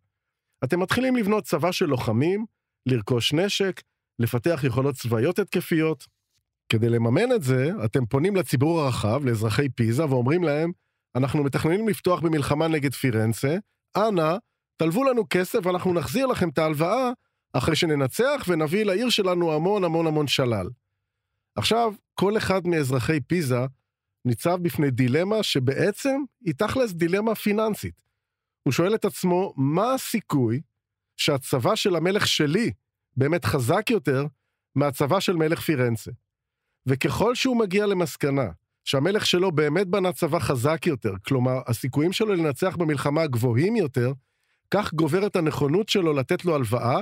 אתם 0.64 0.80
מתחילים 0.80 1.16
לבנות 1.16 1.44
צבא 1.44 1.72
של 1.72 1.86
לוחמים, 1.86 2.46
לרכוש 2.86 3.32
נשק, 3.32 3.82
לפתח 4.18 4.60
יכולות 4.64 4.94
צבאיות 4.94 5.38
התקפיות. 5.38 6.06
כדי 6.68 6.88
לממן 6.88 7.32
את 7.32 7.42
זה, 7.42 7.70
אתם 7.84 8.06
פונים 8.06 8.36
לציבור 8.36 8.80
הרחב, 8.80 9.24
לאזרחי 9.24 9.68
פיזה, 9.68 10.04
ואומרים 10.06 10.44
להם, 10.44 10.72
אנחנו 11.16 11.44
מתכננים 11.44 11.88
לפתוח 11.88 12.20
במלחמה 12.20 12.68
נגד 12.68 12.94
פירנצה, 12.94 13.56
אנא, 13.96 14.36
תלוו 14.76 15.04
לנו 15.04 15.22
כסף 15.30 15.58
ואנחנו 15.66 15.94
נחזיר 15.94 16.26
לכם 16.26 16.48
את 16.48 16.58
ההלוואה 16.58 17.10
אחרי 17.52 17.76
שננצח 17.76 18.44
ונביא 18.48 18.84
לעיר 18.84 19.08
שלנו 19.08 19.52
המון 19.52 19.84
המון 19.84 20.06
המון 20.06 20.26
שלל. 20.26 20.68
עכשיו, 21.56 21.94
כל 22.14 22.36
אחד 22.36 22.66
מאזרחי 22.66 23.20
פיזה 23.20 23.66
ניצב 24.24 24.58
בפני 24.62 24.90
דילמה 24.90 25.42
שבעצם 25.42 26.16
היא 26.44 26.54
תכלס 26.54 26.92
דילמה 26.92 27.34
פיננסית. 27.34 27.94
הוא 28.62 28.72
שואל 28.72 28.94
את 28.94 29.04
עצמו, 29.04 29.54
מה 29.56 29.94
הסיכוי 29.94 30.60
שהצבא 31.16 31.74
של 31.74 31.96
המלך 31.96 32.26
שלי 32.26 32.72
באמת 33.16 33.44
חזק 33.44 33.90
יותר 33.90 34.26
מהצבא 34.74 35.20
של 35.20 35.36
מלך 35.36 35.60
פירנצה? 35.60 36.10
וככל 36.86 37.34
שהוא 37.34 37.56
מגיע 37.56 37.86
למסקנה 37.86 38.50
שהמלך 38.84 39.26
שלו 39.26 39.52
באמת 39.52 39.86
בנה 39.86 40.12
צבא 40.12 40.38
חזק 40.38 40.86
יותר, 40.86 41.12
כלומר, 41.26 41.60
הסיכויים 41.66 42.12
שלו 42.12 42.34
לנצח 42.34 42.76
במלחמה 42.76 43.26
גבוהים 43.26 43.76
יותר, 43.76 44.12
כך 44.70 44.94
גוברת 44.94 45.36
הנכונות 45.36 45.88
שלו 45.88 46.12
לתת 46.12 46.44
לו 46.44 46.54
הלוואה, 46.54 46.98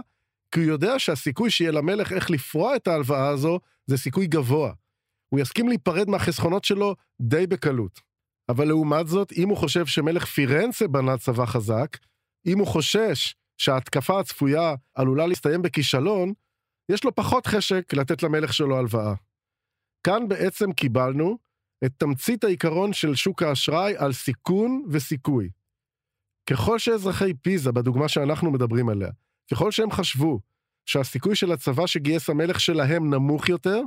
כי 0.53 0.61
הוא 0.61 0.69
יודע 0.69 0.99
שהסיכוי 0.99 1.51
שיהיה 1.51 1.71
למלך 1.71 2.13
איך 2.13 2.31
לפרוע 2.31 2.77
את 2.77 2.89
ההלוואה 2.89 3.29
הזו, 3.29 3.61
זה 3.87 3.97
סיכוי 3.97 4.27
גבוה. 4.27 4.73
הוא 5.31 5.41
יסכים 5.41 5.69
להיפרד 5.69 6.09
מהחסכונות 6.09 6.65
שלו 6.65 6.95
די 7.21 7.47
בקלות. 7.47 8.01
אבל 8.49 8.69
לעומת 8.69 9.09
זאת, 9.09 9.33
אם 9.33 9.49
הוא 9.49 9.57
חושב 9.57 9.87
שמלך 9.87 10.25
פירנצה 10.25 10.89
בנה 10.89 11.19
צבא 11.19 11.47
חזק, 11.47 11.97
אם 12.47 12.59
הוא 12.59 12.67
חושש 12.67 13.35
שההתקפה 13.59 14.21
הצפויה 14.21 14.75
עלולה 14.95 15.27
להסתיים 15.27 15.63
בכישלון, 15.63 16.33
יש 16.89 17.05
לו 17.05 17.15
פחות 17.15 17.47
חשק 17.47 17.95
לתת 17.95 18.23
למלך 18.23 18.53
שלו 18.53 18.79
הלוואה. 18.79 19.15
כאן 20.07 20.29
בעצם 20.29 20.73
קיבלנו 20.73 21.39
את 21.85 21.93
תמצית 21.97 22.45
העיקרון 22.45 22.93
של 22.93 23.15
שוק 23.15 23.43
האשראי 23.43 23.95
על 23.97 24.13
סיכון 24.13 24.85
וסיכוי. 24.91 25.51
ככל 26.51 26.79
שאזרחי 26.79 27.35
פיזה, 27.35 27.73
בדוגמה 27.73 28.09
שאנחנו 28.09 28.51
מדברים 28.51 28.89
עליה, 28.89 29.11
ככל 29.51 29.71
שהם 29.71 29.91
חשבו 29.91 30.41
שהסיכוי 30.87 31.37
של 31.37 31.53
הצבא 31.53 31.87
שגייס 31.87 32.31
המלך 32.31 32.61
שלהם 32.61 33.15
נמוך 33.15 33.49
יותר, 33.49 33.81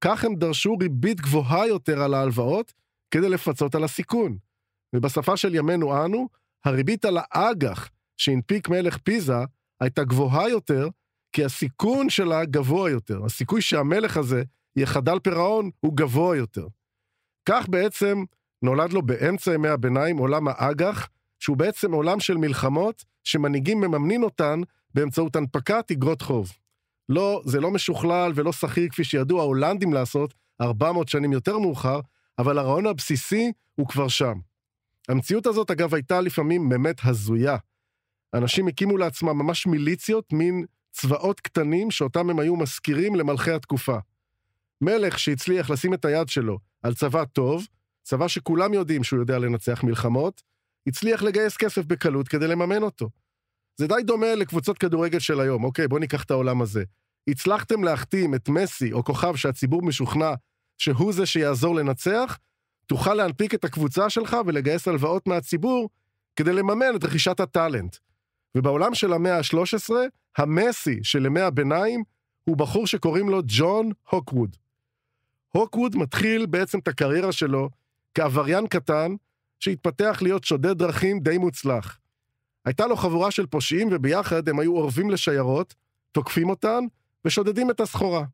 כך 0.00 0.24
הם 0.24 0.34
דרשו 0.34 0.76
ריבית 0.80 1.20
גבוהה 1.20 1.66
יותר 1.66 2.02
על 2.02 2.14
ההלוואות 2.14 2.72
כדי 3.10 3.28
לפצות 3.28 3.74
על 3.74 3.84
הסיכון. 3.84 4.38
ובשפה 4.94 5.36
של 5.36 5.54
ימינו 5.54 6.04
אנו, 6.04 6.28
הריבית 6.64 7.04
על 7.04 7.18
האג"ח 7.20 7.90
שהנפיק 8.16 8.68
מלך 8.68 8.98
פיזה 8.98 9.36
הייתה 9.80 10.04
גבוהה 10.04 10.48
יותר, 10.48 10.88
כי 11.32 11.44
הסיכון 11.44 12.10
שלה 12.10 12.44
גבוה 12.44 12.90
יותר. 12.90 13.24
הסיכוי 13.24 13.62
שהמלך 13.62 14.16
הזה 14.16 14.42
יחדל 14.76 15.18
פירעון 15.18 15.70
הוא 15.80 15.96
גבוה 15.96 16.36
יותר. 16.36 16.66
כך 17.48 17.68
בעצם 17.68 18.24
נולד 18.62 18.92
לו 18.92 19.02
באמצע 19.02 19.54
ימי 19.54 19.68
הביניים 19.68 20.16
עולם 20.16 20.48
האג"ח, 20.48 21.08
שהוא 21.38 21.56
בעצם 21.56 21.92
עולם 21.92 22.20
של 22.20 22.36
מלחמות 22.36 23.04
שמנהיגים 23.24 23.80
מממנים 23.80 24.22
אותן 24.22 24.60
באמצעות 24.94 25.36
הנפקת 25.36 25.90
אגרות 25.90 26.22
חוב. 26.22 26.52
לא, 27.08 27.42
זה 27.44 27.60
לא 27.60 27.70
משוכלל 27.70 28.32
ולא 28.34 28.52
שכיר 28.52 28.88
כפי 28.88 29.04
שידעו 29.04 29.40
ההולנדים 29.40 29.92
לעשות 29.92 30.34
400 30.60 31.08
שנים 31.08 31.32
יותר 31.32 31.58
מאוחר, 31.58 32.00
אבל 32.38 32.58
הרעיון 32.58 32.86
הבסיסי 32.86 33.52
הוא 33.74 33.88
כבר 33.88 34.08
שם. 34.08 34.34
המציאות 35.08 35.46
הזאת, 35.46 35.70
אגב, 35.70 35.94
הייתה 35.94 36.20
לפעמים 36.20 36.68
באמת 36.68 37.00
הזויה. 37.04 37.56
אנשים 38.34 38.68
הקימו 38.68 38.96
לעצמם 38.96 39.38
ממש 39.38 39.66
מיליציות, 39.66 40.32
מין 40.32 40.64
צבאות 40.92 41.40
קטנים 41.40 41.90
שאותם 41.90 42.30
הם 42.30 42.38
היו 42.38 42.56
מזכירים 42.56 43.14
למלכי 43.14 43.50
התקופה. 43.50 43.98
מלך 44.80 45.18
שהצליח 45.18 45.70
לשים 45.70 45.94
את 45.94 46.04
היד 46.04 46.28
שלו 46.28 46.58
על 46.82 46.94
צבא 46.94 47.24
טוב, 47.24 47.66
צבא 48.02 48.28
שכולם 48.28 48.74
יודעים 48.74 49.04
שהוא 49.04 49.20
יודע 49.20 49.38
לנצח 49.38 49.84
מלחמות, 49.84 50.42
הצליח 50.86 51.22
לגייס 51.22 51.56
כסף 51.56 51.84
בקלות 51.84 52.28
כדי 52.28 52.48
לממן 52.48 52.82
אותו. 52.82 53.08
זה 53.76 53.86
די 53.86 54.02
דומה 54.04 54.34
לקבוצות 54.34 54.78
כדורגל 54.78 55.18
של 55.18 55.40
היום, 55.40 55.64
אוקיי, 55.64 55.88
בואו 55.88 56.00
ניקח 56.00 56.24
את 56.24 56.30
העולם 56.30 56.62
הזה. 56.62 56.84
הצלחתם 57.28 57.84
להחתים 57.84 58.34
את 58.34 58.48
מסי 58.48 58.92
או 58.92 59.04
כוכב 59.04 59.36
שהציבור 59.36 59.82
משוכנע 59.82 60.34
שהוא 60.78 61.12
זה 61.12 61.26
שיעזור 61.26 61.74
לנצח, 61.74 62.38
תוכל 62.86 63.14
להנפיק 63.14 63.54
את 63.54 63.64
הקבוצה 63.64 64.10
שלך 64.10 64.36
ולגייס 64.46 64.88
הלוואות 64.88 65.26
מהציבור 65.26 65.90
כדי 66.36 66.52
לממן 66.52 66.96
את 66.96 67.04
רכישת 67.04 67.40
הטאלנט. 67.40 67.96
ובעולם 68.56 68.94
של 68.94 69.12
המאה 69.12 69.38
ה-13, 69.38 69.94
המסי 70.36 70.98
של 71.02 71.26
ימי 71.26 71.40
הביניים 71.40 72.02
הוא 72.44 72.56
בחור 72.56 72.86
שקוראים 72.86 73.28
לו 73.28 73.40
ג'ון 73.46 73.90
הוקווד. 74.10 74.56
הוקווד 75.48 75.96
מתחיל 75.96 76.46
בעצם 76.46 76.78
את 76.78 76.88
הקריירה 76.88 77.32
שלו 77.32 77.68
כעבריין 78.14 78.66
קטן 78.66 79.14
שהתפתח 79.60 80.18
להיות 80.22 80.44
שודד 80.44 80.78
דרכים 80.78 81.20
די 81.20 81.38
מוצלח. 81.38 81.98
הייתה 82.66 82.86
לו 82.86 82.96
חבורה 82.96 83.30
של 83.30 83.46
פושעים 83.46 83.88
וביחד 83.92 84.48
הם 84.48 84.58
היו 84.58 84.76
אורבים 84.76 85.10
לשיירות, 85.10 85.74
תוקפים 86.12 86.50
אותן 86.50 86.84
ושודדים 87.24 87.70
את 87.70 87.80
הסחורה. 87.80 88.24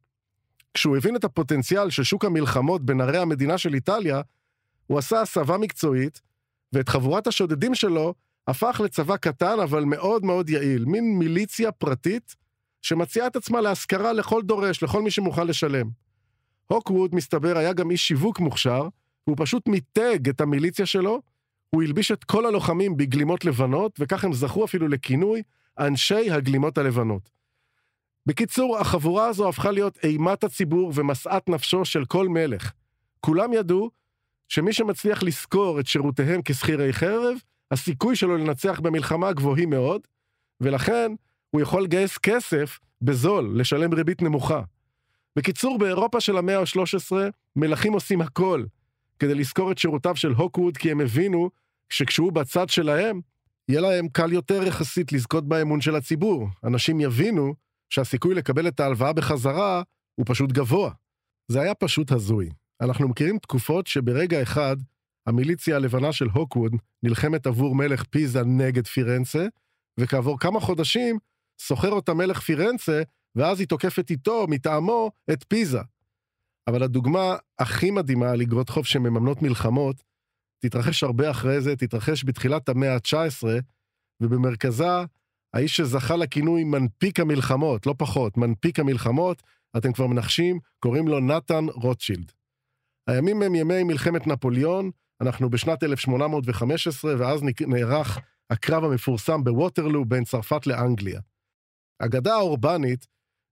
כשהוא 0.75 0.97
הבין 0.97 1.17
את 1.17 1.25
הפוטנציאל 1.25 1.91
של 1.91 2.03
שוק 2.03 2.25
המלחמות 2.25 2.83
בין 2.85 3.01
ערי 3.01 3.19
המדינה 3.19 3.59
של 3.59 3.75
איטליה, 3.75 4.21
הוא 4.87 4.99
עשה 4.99 5.21
הסבה 5.21 5.59
מקצועית, 5.59 6.21
ואת 6.73 6.89
חבורת 6.89 7.27
השודדים 7.27 7.75
שלו 7.75 8.15
הפך 8.47 8.81
לצבא 8.85 9.17
קטן 9.17 9.61
אבל 9.63 9.85
מאוד 9.85 10.25
מאוד 10.25 10.51
יעיל, 10.51 10.85
מין 10.85 11.19
מיליציה 11.19 11.73
פרטית 11.73 12.37
שמציעה 12.83 13.27
את 13.27 13.37
עצמה 13.37 13.61
להשכרה 13.61 14.13
לכל 14.13 14.43
דורש, 14.43 14.83
לכל 14.83 15.03
מי 15.03 15.11
שמוכן 15.11 15.47
לשלם. 15.47 15.91
הוקווד, 16.67 17.15
מסתבר, 17.15 17.59
היה 17.59 17.73
גם 17.73 17.91
איש 17.91 18.09
שיווק 18.09 18.41
מוכשר, 18.41 18.89
והוא 19.27 19.37
פשוט 19.41 19.69
מיתג 19.69 20.29
את 20.29 20.41
המיליציה 20.41 20.87
שלו, 20.87 21.23
הוא 21.75 21.83
הלביש 21.83 22.13
את 22.13 22.25
כל 22.25 22.47
הלוחמים 22.47 22.97
בגלימות 22.97 23.45
לבנות, 23.45 23.97
וכך 23.99 24.25
הם 24.25 24.33
זכו 24.33 24.65
אפילו 24.65 24.89
לכינוי 24.89 25.43
אנשי 25.79 26.31
הגלימות 26.31 26.79
הלבנות. 26.79 27.31
בקיצור, 28.27 28.79
החבורה 28.79 29.27
הזו 29.27 29.49
הפכה 29.49 29.71
להיות 29.71 29.99
אימת 30.03 30.45
הציבור 30.45 30.93
ומשאת 30.95 31.49
נפשו 31.49 31.85
של 31.85 32.05
כל 32.05 32.29
מלך. 32.29 32.73
כולם 33.21 33.53
ידעו 33.53 33.91
שמי 34.49 34.73
שמצליח 34.73 35.23
לשכור 35.23 35.81
את 35.81 35.87
שירותיהם 35.87 36.41
כשכירי 36.45 36.93
חרב, 36.93 37.37
הסיכוי 37.71 38.17
שלו 38.17 38.37
לנצח 38.37 38.81
במלחמה 38.81 39.33
גבוהים 39.33 39.71
מאוד, 39.71 40.01
ולכן 40.61 41.13
הוא 41.51 41.61
יכול 41.61 41.83
לגייס 41.83 42.19
כסף 42.19 42.79
בזול, 43.03 43.53
לשלם 43.55 43.95
ריבית 43.95 44.23
נמוכה. 44.23 44.63
בקיצור, 45.37 45.79
באירופה 45.79 46.21
של 46.21 46.37
המאה 46.37 46.59
ה-13, 46.59 47.17
מלכים 47.57 47.93
עושים 47.93 48.21
הכל 48.21 48.65
כדי 49.19 49.35
לשכור 49.35 49.73
את 49.73 49.79
שירותיו 49.79 50.17
של 50.17 50.33
הוקווד, 50.33 50.77
כי 50.77 50.91
הם 50.91 51.01
הבינו 51.01 51.51
שכשהוא 51.93 52.33
בצד 52.33 52.69
שלהם, 52.69 53.21
יהיה 53.69 53.81
להם 53.81 54.09
קל 54.09 54.33
יותר 54.33 54.63
יחסית 54.63 55.13
לזכות 55.13 55.49
באמון 55.49 55.81
של 55.81 55.97
הציבור. 55.97 56.49
אנשים 56.65 57.01
יבינו 57.01 57.55
שהסיכוי 57.91 58.35
לקבל 58.35 58.69
את 58.69 58.81
ההלוואה 58.81 59.13
בחזרה 59.13 59.83
הוא 60.15 60.27
פשוט 60.29 60.53
גבוה. 60.53 60.93
זה 61.49 61.61
היה 61.61 61.75
פשוט 61.75 62.13
הזוי. 62.13 62.51
אנחנו 62.81 63.09
מכירים 63.09 63.39
תקופות 63.39 63.87
שברגע 63.87 64.43
אחד 64.43 64.77
המיליציה 65.27 65.77
הלבנה 65.77 66.13
של 66.13 66.29
הוקווד 66.33 66.73
נלחמת 67.03 67.47
עבור 67.47 67.75
מלך 67.75 68.05
פיזה 68.05 68.43
נגד 68.45 68.87
פירנצה, 68.87 69.47
וכעבור 70.01 70.39
כמה 70.39 70.61
חודשים 70.61 71.19
סוחר 71.61 71.91
אותה 71.91 72.15
מלך 72.15 72.41
פירנצה, 72.41 73.03
ואז 73.37 73.61
היא 73.61 73.69
תוקפת 73.69 74.11
איתו, 74.11 74.47
מטעמו, 74.49 75.11
את 75.33 75.45
פיזה. 75.49 75.81
אבל 76.69 76.83
הדוגמה 76.83 77.37
הכי 77.59 77.91
מדהימה 77.91 78.31
על 78.31 78.41
אגרות 78.41 78.69
חוב 78.69 78.87
שמממנות 78.87 79.43
מלחמות, 79.43 80.03
תתרחש 80.63 81.03
הרבה 81.03 81.31
אחרי 81.31 81.61
זה, 81.61 81.77
תתרחש 81.77 82.25
בתחילת 82.25 82.69
המאה 82.69 82.95
ה-19, 82.95 83.47
ובמרכזה, 84.23 85.05
האיש 85.55 85.77
שזכה 85.77 86.17
לכינוי 86.17 86.65
מנפיק 86.65 87.21
המלחמות, 87.21 87.87
לא 87.87 87.95
פחות, 87.99 88.37
מנפיק 88.37 88.81
המלחמות, 88.81 89.43
אתם 89.77 89.93
כבר 89.93 90.07
מנחשים, 90.07 90.59
קוראים 90.79 91.09
לו 91.09 91.21
נתן 91.21 91.65
רוטשילד. 91.75 92.33
הימים 93.09 93.43
הם 93.43 93.55
ימי 93.55 93.83
מלחמת 93.83 94.27
נפוליאון, 94.27 94.91
אנחנו 95.21 95.51
בשנת 95.51 95.83
1815, 95.83 97.15
ואז 97.19 97.43
נערך 97.67 98.19
הקרב 98.51 98.85
המפורסם 98.85 99.45
בווטרלו 99.45 100.05
בין 100.05 100.25
צרפת 100.25 100.67
לאנגליה. 100.67 101.21
אגדה 101.99 102.35
האורבנית 102.35 103.07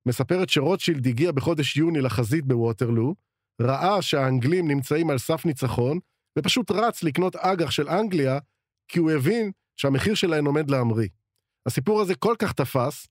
מספרת 0.08 0.48
שרוטשילד 0.48 1.06
הגיע 1.06 1.32
בחודש 1.32 1.76
יוני 1.76 2.00
לחזית 2.00 2.46
בווטרלו, 2.46 3.14
ראה 3.62 4.02
שהאנגלים 4.02 4.68
נמצאים 4.68 5.10
על 5.10 5.18
סף 5.18 5.46
ניצחון, 5.46 5.98
ופשוט 6.38 6.70
רץ 6.70 7.02
לקנות 7.02 7.36
אג"ח 7.36 7.70
של 7.70 7.88
אנגליה, 7.88 8.38
כי 8.88 8.98
הוא 8.98 9.10
הבין 9.10 9.50
שהמחיר 9.76 10.14
שלהן 10.14 10.46
עומד 10.46 10.70
להמריא. 10.70 11.08
הסיפור 11.66 12.00
הזה 12.00 12.14
כל 12.14 12.34
כך 12.38 12.52
תפס, 12.52 13.06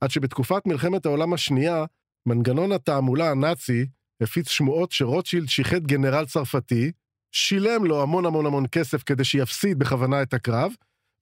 עד 0.00 0.10
שבתקופת 0.10 0.66
מלחמת 0.66 1.06
העולם 1.06 1.32
השנייה, 1.32 1.84
מנגנון 2.28 2.72
התעמולה 2.72 3.30
הנאצי 3.30 3.86
הפיץ 4.22 4.48
שמועות 4.48 4.92
שרוטשילד 4.92 5.48
שיחד 5.48 5.86
גנרל 5.86 6.26
צרפתי, 6.26 6.92
שילם 7.34 7.84
לו 7.84 8.02
המון 8.02 8.26
המון 8.26 8.46
המון 8.46 8.64
כסף 8.72 9.02
כדי 9.02 9.24
שיפסיד 9.24 9.78
בכוונה 9.78 10.22
את 10.22 10.34
הקרב, 10.34 10.72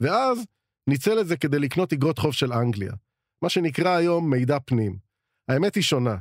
ואז 0.03 0.47
ניצל 0.91 1.21
את 1.21 1.27
זה 1.27 1.37
כדי 1.37 1.59
לקנות 1.59 1.93
אגרות 1.93 2.19
חוב 2.19 2.33
של 2.33 2.53
אנגליה. 2.53 2.93
מה 3.45 3.49
שנקרא 3.49 3.97
היום 3.97 4.31
מידע 4.31 4.59
פנים. 4.59 4.99
האמת 5.49 5.75
היא 5.75 5.83
שונה, 5.83 6.17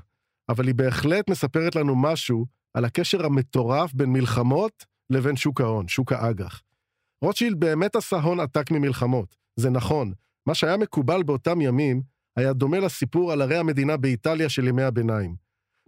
אבל 0.50 0.68
היא 0.68 0.76
בהחלט 0.76 1.30
מספרת 1.30 1.76
לנו 1.76 1.96
משהו 1.96 2.46
על 2.74 2.86
הקשר 2.86 3.26
המטורף 3.26 3.94
בין 3.94 4.10
מלחמות 4.10 4.86
לבין 5.10 5.36
שוק 5.36 5.62
ההון, 5.62 5.88
שוק 5.88 6.12
האג"ח. 6.12 6.62
רוטשילד 7.22 7.60
באמת 7.60 7.96
עשה 7.96 8.16
הון 8.16 8.40
עתק 8.40 8.72
ממלחמות, 8.72 9.36
זה 9.56 9.70
נכון. 9.70 10.14
מה 10.46 10.56
שהיה 10.56 10.78
מקובל 10.78 11.24
באותם 11.24 11.62
ימים 11.62 12.02
היה 12.38 12.54
דומה 12.54 12.80
לסיפור 12.80 13.32
על 13.32 13.42
ערי 13.42 13.58
המדינה 13.58 13.98
באיטליה 13.98 14.50
של 14.50 14.68
ימי 14.68 14.84
הביניים. 14.84 15.36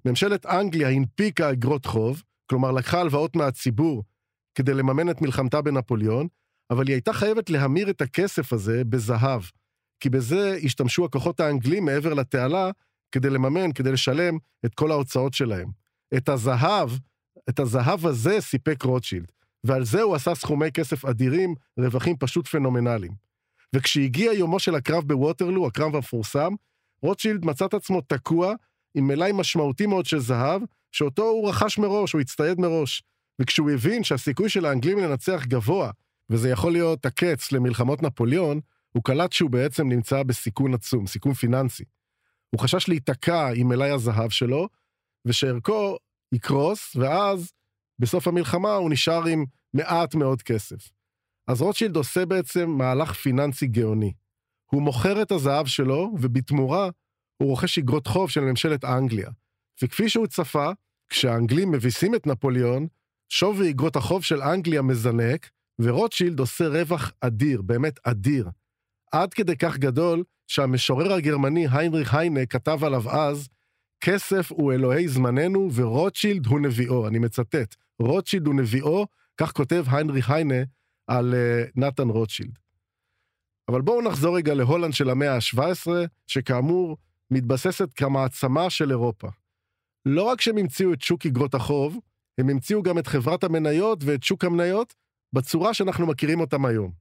ממשלת 0.05 0.45
אנגליה 0.45 0.89
הנפיקה 0.89 1.51
אגרות 1.51 1.85
חוב, 1.85 2.23
כלומר 2.49 2.71
לקחה 2.71 3.01
הלוואות 3.01 3.35
מהציבור 3.35 4.03
כדי 4.55 4.73
לממן 4.73 5.09
את 5.09 5.21
מלחמתה 5.21 5.61
בנפוליאון, 5.61 6.27
אבל 6.71 6.87
היא 6.87 6.93
הייתה 6.93 7.13
חייבת 7.13 7.49
להמיר 7.49 7.89
את 7.89 8.01
הכסף 8.01 8.53
הזה 8.53 8.83
בזהב, 8.83 9.41
כי 9.99 10.09
בזה 10.09 10.57
השתמשו 10.63 11.05
הכוחות 11.05 11.39
האנגלים 11.39 11.85
מעבר 11.85 12.13
לתעלה 12.13 12.71
כדי 13.11 13.29
לממן, 13.29 13.71
כדי 13.71 13.91
לשלם 13.91 14.37
את 14.65 14.75
כל 14.75 14.91
ההוצאות 14.91 15.33
שלהם. 15.33 15.71
את 16.17 16.29
הזהב 16.29 16.89
את 17.49 17.59
הזהב 17.59 18.05
הזה 18.05 18.41
סיפק 18.41 18.83
רוטשילד, 18.83 19.31
ועל 19.63 19.85
זה 19.85 20.01
הוא 20.01 20.15
עשה 20.15 20.35
סכומי 20.35 20.71
כסף 20.71 21.05
אדירים, 21.05 21.55
רווחים 21.77 22.17
פשוט 22.17 22.47
פנומנליים. 22.47 23.11
וכשהגיע 23.75 24.33
יומו 24.33 24.59
של 24.59 24.75
הקרב 24.75 25.03
בווטרלו, 25.07 25.67
הקרב 25.67 25.95
המפורסם, 25.95 26.53
רוטשילד 27.03 27.45
מצא 27.45 27.65
את 27.65 27.73
עצמו 27.73 28.01
תקוע 28.01 28.53
עם 28.95 29.07
מלאי 29.07 29.31
משמעותי 29.33 29.85
מאוד 29.85 30.05
של 30.05 30.19
זהב, 30.19 30.61
שאותו 30.91 31.23
הוא 31.23 31.49
רכש 31.49 31.77
מראש, 31.77 32.13
הוא 32.13 32.21
הצטייד 32.21 32.59
מראש. 32.59 33.03
וכשהוא 33.41 33.71
הבין 33.71 34.03
שהסיכוי 34.03 34.49
של 34.49 34.65
האנגלים 34.65 34.99
לנצח 34.99 35.45
גבוה, 35.45 35.91
וזה 36.29 36.49
יכול 36.49 36.71
להיות 36.71 37.05
הקץ 37.05 37.51
למלחמות 37.51 38.03
נפוליאון, 38.03 38.59
הוא 38.91 39.03
קלט 39.03 39.31
שהוא 39.31 39.49
בעצם 39.49 39.89
נמצא 39.89 40.23
בסיכון 40.23 40.73
עצום, 40.73 41.07
סיכון 41.07 41.33
פיננסי. 41.33 41.83
הוא 42.49 42.59
חשש 42.59 42.87
להיתקע 42.87 43.49
עם 43.55 43.67
מלאי 43.67 43.89
הזהב 43.89 44.29
שלו, 44.29 44.67
ושערכו 45.25 45.97
יקרוס, 46.33 46.95
ואז 46.95 47.51
בסוף 47.99 48.27
המלחמה 48.27 48.75
הוא 48.75 48.91
נשאר 48.91 49.25
עם 49.25 49.45
מעט 49.73 50.15
מאוד 50.15 50.41
כסף. 50.41 50.89
אז 51.47 51.61
רוטשילד 51.61 51.95
עושה 51.95 52.25
בעצם 52.25 52.69
מהלך 52.69 53.13
פיננסי 53.13 53.67
גאוני. 53.67 54.13
הוא 54.71 54.81
מוכר 54.81 55.21
את 55.21 55.31
הזהב 55.31 55.65
שלו, 55.65 56.11
ובתמורה 56.21 56.89
הוא 57.37 57.49
רוכש 57.49 57.77
אגרות 57.77 58.07
חוב 58.07 58.29
של 58.29 58.41
ממשלת 58.41 58.85
אנגליה. 58.85 59.29
וכפי 59.83 60.09
שהוא 60.09 60.27
צפה, 60.27 60.71
כשהאנגלים 61.09 61.71
מביסים 61.71 62.15
את 62.15 62.27
נפוליאון, 62.27 62.87
שווי 63.29 63.69
אגרות 63.69 63.95
החוב 63.95 64.23
של 64.23 64.41
אנגליה 64.41 64.81
מזנק, 64.81 65.49
ורוטשילד 65.79 66.39
עושה 66.39 66.67
רווח 66.67 67.11
אדיר, 67.21 67.61
באמת 67.61 67.99
אדיר. 68.03 68.49
עד 69.11 69.33
כדי 69.33 69.57
כך 69.57 69.77
גדול, 69.77 70.23
שהמשורר 70.47 71.13
הגרמני 71.13 71.67
היינריך 71.71 72.13
היינה 72.13 72.45
כתב 72.45 72.83
עליו 72.83 73.09
אז, 73.09 73.47
כסף 74.01 74.51
הוא 74.51 74.73
אלוהי 74.73 75.07
זמננו 75.07 75.69
ורוטשילד 75.75 76.45
הוא 76.45 76.59
נביאו. 76.59 77.07
אני 77.07 77.19
מצטט, 77.19 77.75
רוטשילד 77.99 78.47
הוא 78.47 78.55
נביאו, 78.55 79.07
כך 79.37 79.51
כותב 79.51 79.83
היינריך 79.87 80.29
היינה 80.29 80.63
על 81.07 81.33
uh, 81.33 81.71
נתן 81.75 82.09
רוטשילד. 82.09 82.59
אבל 83.69 83.81
בואו 83.81 84.01
נחזור 84.01 84.37
רגע 84.37 84.53
להולנד 84.53 84.93
של 84.93 85.09
המאה 85.09 85.35
ה-17, 85.35 85.87
שכאמור 86.27 86.97
מתבססת 87.31 87.93
כמעצמה 87.93 88.69
של 88.69 88.91
אירופה. 88.91 89.27
לא 90.05 90.23
רק 90.23 90.41
שהם 90.41 90.57
המציאו 90.57 90.93
את 90.93 91.01
שוק 91.01 91.25
אגרות 91.25 91.55
החוב, 91.55 91.97
הם 92.37 92.49
המציאו 92.49 92.83
גם 92.83 92.97
את 92.97 93.07
חברת 93.07 93.43
המניות 93.43 94.03
ואת 94.03 94.23
שוק 94.23 94.45
המניות 94.45 94.93
בצורה 95.33 95.73
שאנחנו 95.73 96.07
מכירים 96.07 96.39
אותם 96.39 96.65
היום. 96.65 96.91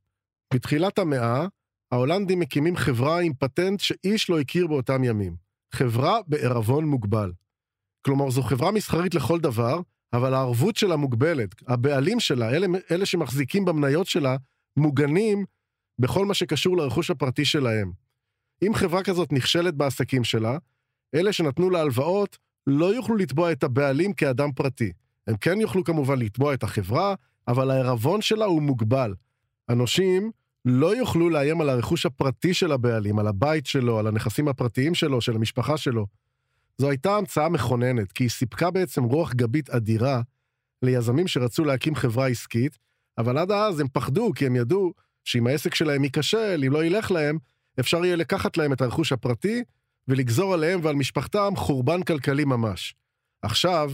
בתחילת 0.54 0.98
המאה, 0.98 1.46
ההולנדים 1.92 2.40
מקימים 2.40 2.76
חברה 2.76 3.20
עם 3.20 3.34
פטנט 3.34 3.80
שאיש 3.80 4.30
לא 4.30 4.40
הכיר 4.40 4.66
באותם 4.66 5.04
ימים. 5.04 5.49
חברה 5.72 6.18
בעירבון 6.26 6.84
מוגבל. 6.84 7.32
כלומר, 8.02 8.30
זו 8.30 8.42
חברה 8.42 8.70
מסחרית 8.70 9.14
לכל 9.14 9.40
דבר, 9.40 9.80
אבל 10.12 10.34
הערבות 10.34 10.76
שלה 10.76 10.96
מוגבלת. 10.96 11.54
הבעלים 11.68 12.20
שלה, 12.20 12.50
אלה, 12.50 12.66
אלה 12.90 13.06
שמחזיקים 13.06 13.64
במניות 13.64 14.06
שלה, 14.06 14.36
מוגנים 14.76 15.44
בכל 15.98 16.26
מה 16.26 16.34
שקשור 16.34 16.76
לרכוש 16.76 17.10
הפרטי 17.10 17.44
שלהם. 17.44 17.92
אם 18.66 18.74
חברה 18.74 19.02
כזאת 19.02 19.32
נכשלת 19.32 19.74
בעסקים 19.74 20.24
שלה, 20.24 20.58
אלה 21.14 21.32
שנתנו 21.32 21.70
לה 21.70 21.80
הלוואות 21.80 22.38
לא 22.66 22.94
יוכלו 22.94 23.16
לתבוע 23.16 23.52
את 23.52 23.64
הבעלים 23.64 24.12
כאדם 24.12 24.52
פרטי. 24.52 24.92
הם 25.26 25.36
כן 25.36 25.60
יוכלו 25.60 25.84
כמובן 25.84 26.18
לתבוע 26.18 26.54
את 26.54 26.62
החברה, 26.62 27.14
אבל 27.48 27.70
העירבון 27.70 28.20
שלה 28.20 28.44
הוא 28.44 28.62
מוגבל. 28.62 29.14
הנושים 29.68 30.30
לא 30.64 30.96
יוכלו 30.96 31.30
לאיים 31.30 31.60
על 31.60 31.68
הרכוש 31.68 32.06
הפרטי 32.06 32.54
של 32.54 32.72
הבעלים, 32.72 33.18
על 33.18 33.26
הבית 33.26 33.66
שלו, 33.66 33.98
על 33.98 34.06
הנכסים 34.06 34.48
הפרטיים 34.48 34.94
שלו, 34.94 35.20
של 35.20 35.36
המשפחה 35.36 35.76
שלו. 35.76 36.06
זו 36.78 36.90
הייתה 36.90 37.16
המצאה 37.16 37.48
מכוננת, 37.48 38.12
כי 38.12 38.24
היא 38.24 38.30
סיפקה 38.30 38.70
בעצם 38.70 39.04
רוח 39.04 39.34
גבית 39.34 39.70
אדירה 39.70 40.22
ליזמים 40.82 41.28
שרצו 41.28 41.64
להקים 41.64 41.94
חברה 41.94 42.26
עסקית, 42.26 42.78
אבל 43.18 43.38
עד 43.38 43.50
אז 43.52 43.80
הם 43.80 43.88
פחדו, 43.92 44.32
כי 44.34 44.46
הם 44.46 44.56
ידעו 44.56 44.92
שאם 45.24 45.46
העסק 45.46 45.74
שלהם 45.74 46.04
ייכשל, 46.04 46.62
אם 46.66 46.72
לא 46.72 46.84
ילך 46.84 47.10
להם, 47.10 47.38
אפשר 47.80 48.04
יהיה 48.04 48.16
לקחת 48.16 48.56
להם 48.56 48.72
את 48.72 48.80
הרכוש 48.80 49.12
הפרטי 49.12 49.62
ולגזור 50.08 50.54
עליהם 50.54 50.80
ועל 50.82 50.94
משפחתם 50.94 51.52
חורבן 51.56 52.02
כלכלי 52.02 52.44
ממש. 52.44 52.94
עכשיו, 53.42 53.92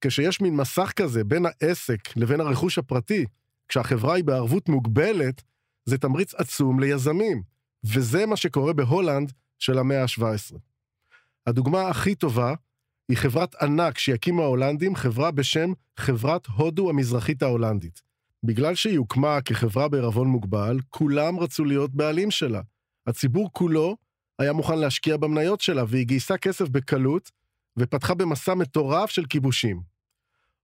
כשיש 0.00 0.40
מין 0.40 0.56
מסך 0.56 0.92
כזה 0.96 1.24
בין 1.24 1.46
העסק 1.46 2.16
לבין 2.16 2.40
הרכוש 2.40 2.78
הפרטי, 2.78 3.26
כשהחברה 3.68 4.14
היא 4.14 4.24
בערבות 4.24 4.68
מוגבלת, 4.68 5.42
זה 5.84 5.98
תמריץ 5.98 6.34
עצום 6.34 6.80
ליזמים, 6.80 7.42
וזה 7.84 8.26
מה 8.26 8.36
שקורה 8.36 8.72
בהולנד 8.72 9.32
של 9.58 9.78
המאה 9.78 10.02
ה-17. 10.02 10.56
הדוגמה 11.46 11.88
הכי 11.88 12.14
טובה 12.14 12.54
היא 13.08 13.16
חברת 13.16 13.54
ענק 13.54 13.98
שיקימו 13.98 14.42
ההולנדים, 14.42 14.96
חברה 14.96 15.30
בשם 15.30 15.72
חברת 15.96 16.46
הודו 16.46 16.90
המזרחית 16.90 17.42
ההולנדית. 17.42 18.02
בגלל 18.44 18.74
שהיא 18.74 18.98
הוקמה 18.98 19.40
כחברה 19.40 19.88
בערבון 19.88 20.28
מוגבל, 20.28 20.78
כולם 20.88 21.40
רצו 21.40 21.64
להיות 21.64 21.90
בעלים 21.94 22.30
שלה. 22.30 22.60
הציבור 23.06 23.50
כולו 23.52 23.96
היה 24.38 24.52
מוכן 24.52 24.78
להשקיע 24.78 25.16
במניות 25.16 25.60
שלה, 25.60 25.84
והיא 25.88 26.06
גייסה 26.06 26.38
כסף 26.38 26.68
בקלות, 26.68 27.30
ופתחה 27.76 28.14
במסע 28.14 28.54
מטורף 28.54 29.10
של 29.10 29.24
כיבושים. 29.26 29.82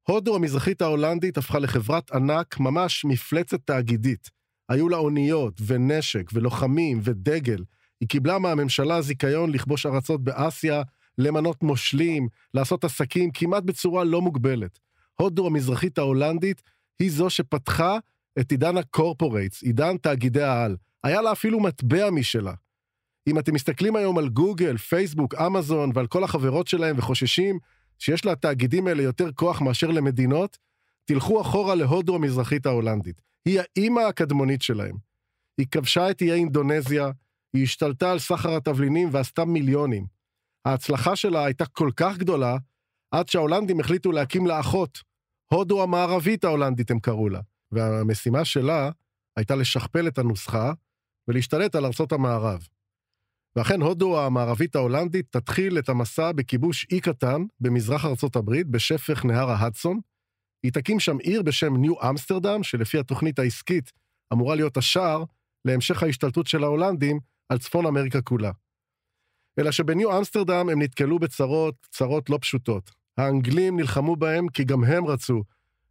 הודו 0.02 0.36
המזרחית 0.36 0.82
ההולנדית 0.82 1.38
הפכה 1.38 1.58
לחברת 1.58 2.10
ענק, 2.10 2.60
ממש 2.60 3.04
מפלצת 3.04 3.60
תאגידית. 3.64 4.37
היו 4.68 4.88
לה 4.88 4.96
אוניות, 4.96 5.60
ונשק, 5.66 6.30
ולוחמים, 6.32 7.00
ודגל. 7.02 7.64
היא 8.00 8.08
קיבלה 8.08 8.38
מהממשלה 8.38 9.02
זיכיון 9.02 9.50
לכבוש 9.50 9.86
ארצות 9.86 10.24
באסיה, 10.24 10.82
למנות 11.18 11.62
מושלים, 11.62 12.28
לעשות 12.54 12.84
עסקים 12.84 13.30
כמעט 13.30 13.62
בצורה 13.62 14.04
לא 14.04 14.20
מוגבלת. 14.20 14.78
הודו 15.14 15.46
המזרחית 15.46 15.98
ההולנדית 15.98 16.62
היא 16.98 17.10
זו 17.10 17.30
שפתחה 17.30 17.98
את 18.40 18.50
עידן 18.50 18.76
הקורפורייטס, 18.76 19.62
עידן 19.62 19.96
תאגידי 19.96 20.42
העל. 20.42 20.76
היה 21.04 21.22
לה 21.22 21.32
אפילו 21.32 21.60
מטבע 21.60 22.10
משלה. 22.10 22.54
אם 23.28 23.38
אתם 23.38 23.54
מסתכלים 23.54 23.96
היום 23.96 24.18
על 24.18 24.28
גוגל, 24.28 24.76
פייסבוק, 24.76 25.34
אמזון 25.34 25.90
ועל 25.94 26.06
כל 26.06 26.24
החברות 26.24 26.68
שלהם 26.68 26.98
וחוששים 26.98 27.58
שיש 27.98 28.26
לתאגידים 28.26 28.86
האלה 28.86 29.02
יותר 29.02 29.32
כוח 29.32 29.60
מאשר 29.60 29.86
למדינות, 29.86 30.58
תלכו 31.04 31.40
אחורה 31.40 31.74
להודו 31.74 32.14
המזרחית 32.14 32.66
ההולנדית. 32.66 33.27
היא 33.48 33.60
האימא 33.60 34.00
הקדמונית 34.00 34.62
שלהם. 34.62 34.96
היא 35.58 35.66
כבשה 35.70 36.10
את 36.10 36.22
איי 36.22 36.32
אינדונזיה, 36.32 37.10
היא 37.54 37.62
השתלטה 37.62 38.12
על 38.12 38.18
סחר 38.18 38.56
התבלינים 38.56 39.08
ועשתה 39.12 39.44
מיליונים. 39.44 40.06
ההצלחה 40.64 41.16
שלה 41.16 41.44
הייתה 41.44 41.66
כל 41.66 41.90
כך 41.96 42.18
גדולה, 42.18 42.56
עד 43.10 43.28
שההולנדים 43.28 43.80
החליטו 43.80 44.12
להקים 44.12 44.46
לה 44.46 44.60
אחות. 44.60 44.98
הודו 45.52 45.82
המערבית 45.82 46.44
ההולנדית 46.44 46.90
הם 46.90 47.00
קראו 47.00 47.28
לה. 47.28 47.40
והמשימה 47.72 48.44
שלה 48.44 48.90
הייתה 49.36 49.54
לשכפל 49.56 50.08
את 50.08 50.18
הנוסחה 50.18 50.72
ולהשתלט 51.28 51.74
על 51.74 51.86
ארצות 51.86 52.12
המערב. 52.12 52.66
ואכן 53.56 53.82
הודו 53.82 54.20
המערבית 54.20 54.76
ההולנדית 54.76 55.26
תתחיל 55.30 55.78
את 55.78 55.88
המסע 55.88 56.32
בכיבוש 56.32 56.86
אי 56.90 57.00
קטן 57.00 57.42
במזרח 57.60 58.04
ארצות 58.04 58.36
הברית, 58.36 58.66
בשפך 58.66 59.24
נהר 59.24 59.50
ההדסון. 59.50 60.00
היא 60.62 60.72
תקים 60.72 61.00
שם 61.00 61.18
עיר 61.18 61.42
בשם 61.42 61.76
ניו 61.76 61.94
אמסטרדם, 62.10 62.62
שלפי 62.62 62.98
התוכנית 62.98 63.38
העסקית 63.38 63.92
אמורה 64.32 64.54
להיות 64.54 64.76
השער 64.76 65.24
להמשך 65.64 66.02
ההשתלטות 66.02 66.46
של 66.46 66.64
ההולנדים 66.64 67.20
על 67.48 67.58
צפון 67.58 67.86
אמריקה 67.86 68.20
כולה. 68.20 68.50
אלא 69.58 69.70
שבניו 69.70 70.18
אמסטרדם 70.18 70.68
הם 70.68 70.82
נתקלו 70.82 71.18
בצרות, 71.18 71.74
צרות 71.90 72.30
לא 72.30 72.38
פשוטות. 72.40 72.90
האנגלים 73.16 73.76
נלחמו 73.76 74.16
בהם 74.16 74.48
כי 74.48 74.64
גם 74.64 74.84
הם 74.84 75.06
רצו 75.06 75.42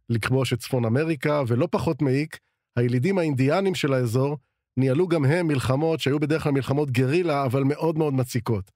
לכבוש 0.08 0.52
את 0.52 0.58
צפון 0.58 0.84
אמריקה, 0.84 1.42
ולא 1.48 1.68
פחות 1.70 2.02
מעיק, 2.02 2.38
הילידים 2.76 3.18
האינדיאנים 3.18 3.74
של 3.74 3.92
האזור 3.92 4.36
ניהלו 4.76 5.08
גם 5.08 5.24
הם 5.24 5.46
מלחמות 5.46 6.00
שהיו 6.00 6.20
בדרך 6.20 6.42
כלל 6.42 6.52
מלחמות 6.52 6.90
גרילה, 6.90 7.44
אבל 7.44 7.64
מאוד 7.64 7.98
מאוד 7.98 8.14
מציקות. 8.14 8.70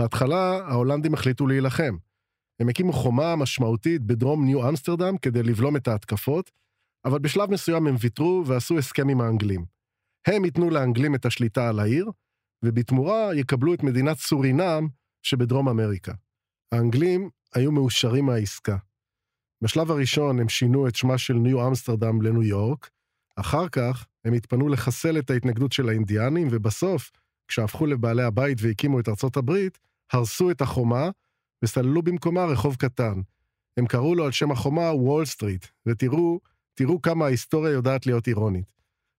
בהתחלה 0.00 0.58
ההולנדים 0.66 1.14
החליטו 1.14 1.46
להילחם. 1.46 1.96
הם 2.60 2.68
הקימו 2.68 2.92
חומה 2.92 3.36
משמעותית 3.36 4.02
בדרום 4.02 4.44
ניו 4.44 4.68
אמסטרדם 4.68 5.18
כדי 5.18 5.42
לבלום 5.42 5.76
את 5.76 5.88
ההתקפות, 5.88 6.50
אבל 7.04 7.18
בשלב 7.18 7.50
מסוים 7.50 7.86
הם 7.86 7.94
ויתרו 8.00 8.42
ועשו 8.46 8.78
הסכם 8.78 9.08
עם 9.08 9.20
האנגלים. 9.20 9.64
הם 10.26 10.44
ייתנו 10.44 10.70
לאנגלים 10.70 11.14
את 11.14 11.26
השליטה 11.26 11.68
על 11.68 11.80
העיר, 11.80 12.10
ובתמורה 12.64 13.34
יקבלו 13.34 13.74
את 13.74 13.82
מדינת 13.82 14.18
סורינם 14.18 14.88
שבדרום 15.22 15.68
אמריקה. 15.68 16.12
האנגלים 16.72 17.30
היו 17.54 17.72
מאושרים 17.72 18.26
מהעסקה. 18.26 18.76
בשלב 19.62 19.90
הראשון 19.90 20.40
הם 20.40 20.48
שינו 20.48 20.88
את 20.88 20.94
שמה 20.94 21.18
של 21.18 21.34
ניו 21.34 21.68
אמסטרדם 21.68 22.22
לניו 22.22 22.42
יורק, 22.42 22.90
אחר 23.36 23.68
כך 23.68 24.06
הם 24.24 24.32
התפנו 24.32 24.68
לחסל 24.68 25.18
את 25.18 25.30
ההתנגדות 25.30 25.72
של 25.72 25.88
האינדיאנים, 25.88 26.48
ובסוף, 26.50 27.10
כשהפכו 27.48 27.86
לבעלי 27.86 28.22
הבית 28.22 28.58
והקימו 28.60 29.00
את 29.00 29.08
ארצות 29.08 29.36
הברית, 29.36 29.78
הרסו 30.12 30.50
את 30.50 30.60
החומה 30.60 31.10
וסללו 31.64 32.02
במקומה 32.02 32.44
רחוב 32.44 32.76
קטן. 32.76 33.20
הם 33.76 33.86
קראו 33.86 34.14
לו 34.14 34.24
על 34.24 34.32
שם 34.32 34.50
החומה 34.50 34.92
וול 34.92 35.24
סטריט, 35.24 35.66
ותראו, 35.86 36.40
תראו 36.74 37.02
כמה 37.02 37.24
ההיסטוריה 37.24 37.72
יודעת 37.72 38.06
להיות 38.06 38.28
אירונית. 38.28 38.72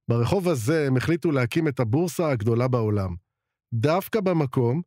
ברחוב 0.08 0.50
הזה 0.50 0.88
הם 0.88 0.98
החליטו 0.98 1.32
להקים 1.32 1.68
את 1.68 1.80
הבורסה 1.80 2.30
הגדולה 2.30 2.68
בעולם. 2.68 3.16
דווקא 3.74 4.20
במקום 4.22 4.82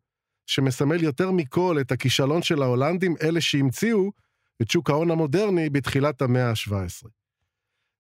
שמסמל 0.46 1.02
יותר 1.02 1.30
מכל 1.30 1.76
את 1.80 1.92
הכישלון 1.92 2.42
של 2.42 2.62
ההולנדים, 2.62 3.14
אלה 3.22 3.40
שהמציאו 3.40 4.10
את 4.62 4.70
שוק 4.70 4.90
ההון 4.90 5.10
המודרני 5.10 5.70
בתחילת 5.70 6.22
המאה 6.22 6.50
ה-17. 6.50 7.08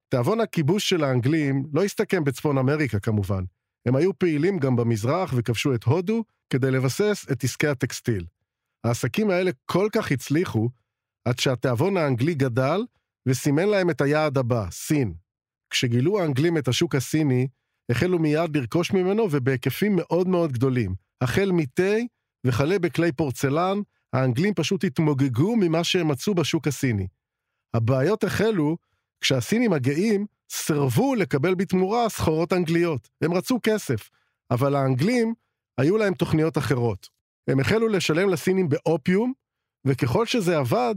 תיאבון 0.08 0.40
הכיבוש 0.40 0.88
של 0.88 1.04
האנגלים 1.04 1.64
לא 1.72 1.84
הסתכם 1.84 2.24
בצפון 2.24 2.58
אמריקה 2.58 3.00
כמובן. 3.00 3.44
הם 3.86 3.96
היו 3.96 4.18
פעילים 4.18 4.58
גם 4.58 4.76
במזרח 4.76 5.32
וכבשו 5.36 5.74
את 5.74 5.84
הודו 5.84 6.24
כדי 6.50 6.70
לבסס 6.70 7.26
את 7.32 7.44
עסקי 7.44 7.66
הטקסטיל. 7.66 8.24
העסקים 8.84 9.30
האלה 9.30 9.50
כל 9.66 9.88
כך 9.92 10.12
הצליחו, 10.12 10.68
עד 11.24 11.38
שהתיאבון 11.38 11.96
האנגלי 11.96 12.34
גדל 12.34 12.80
וסימן 13.28 13.68
להם 13.68 13.90
את 13.90 14.00
היעד 14.00 14.38
הבא, 14.38 14.70
סין. 14.70 15.14
כשגילו 15.70 16.20
האנגלים 16.20 16.58
את 16.58 16.68
השוק 16.68 16.94
הסיני, 16.94 17.48
החלו 17.90 18.18
מיד 18.18 18.56
לרכוש 18.56 18.92
ממנו 18.92 19.28
ובהיקפים 19.30 19.96
מאוד 19.96 20.28
מאוד 20.28 20.52
גדולים. 20.52 20.94
החל 21.20 21.50
מתה 21.52 21.96
וכלה 22.46 22.78
בכלי 22.78 23.12
פורצלן, 23.12 23.78
האנגלים 24.12 24.54
פשוט 24.54 24.84
התמוגגו 24.84 25.56
ממה 25.56 25.84
שהם 25.84 26.08
מצאו 26.08 26.34
בשוק 26.34 26.66
הסיני. 26.66 27.06
הבעיות 27.74 28.24
החלו 28.24 28.76
כשהסינים 29.20 29.72
הגאים 29.72 30.26
סירבו 30.50 31.14
לקבל 31.14 31.54
בתמורה 31.54 32.08
סחורות 32.08 32.52
אנגליות. 32.52 33.08
הם 33.22 33.32
רצו 33.32 33.58
כסף, 33.62 34.10
אבל 34.50 34.74
האנגלים, 34.74 35.34
היו 35.78 35.96
להם 35.96 36.14
תוכניות 36.14 36.58
אחרות. 36.58 37.17
הם 37.48 37.60
החלו 37.60 37.88
לשלם 37.88 38.28
לסינים 38.28 38.68
באופיום, 38.68 39.32
וככל 39.84 40.26
שזה 40.26 40.58
עבד, 40.58 40.94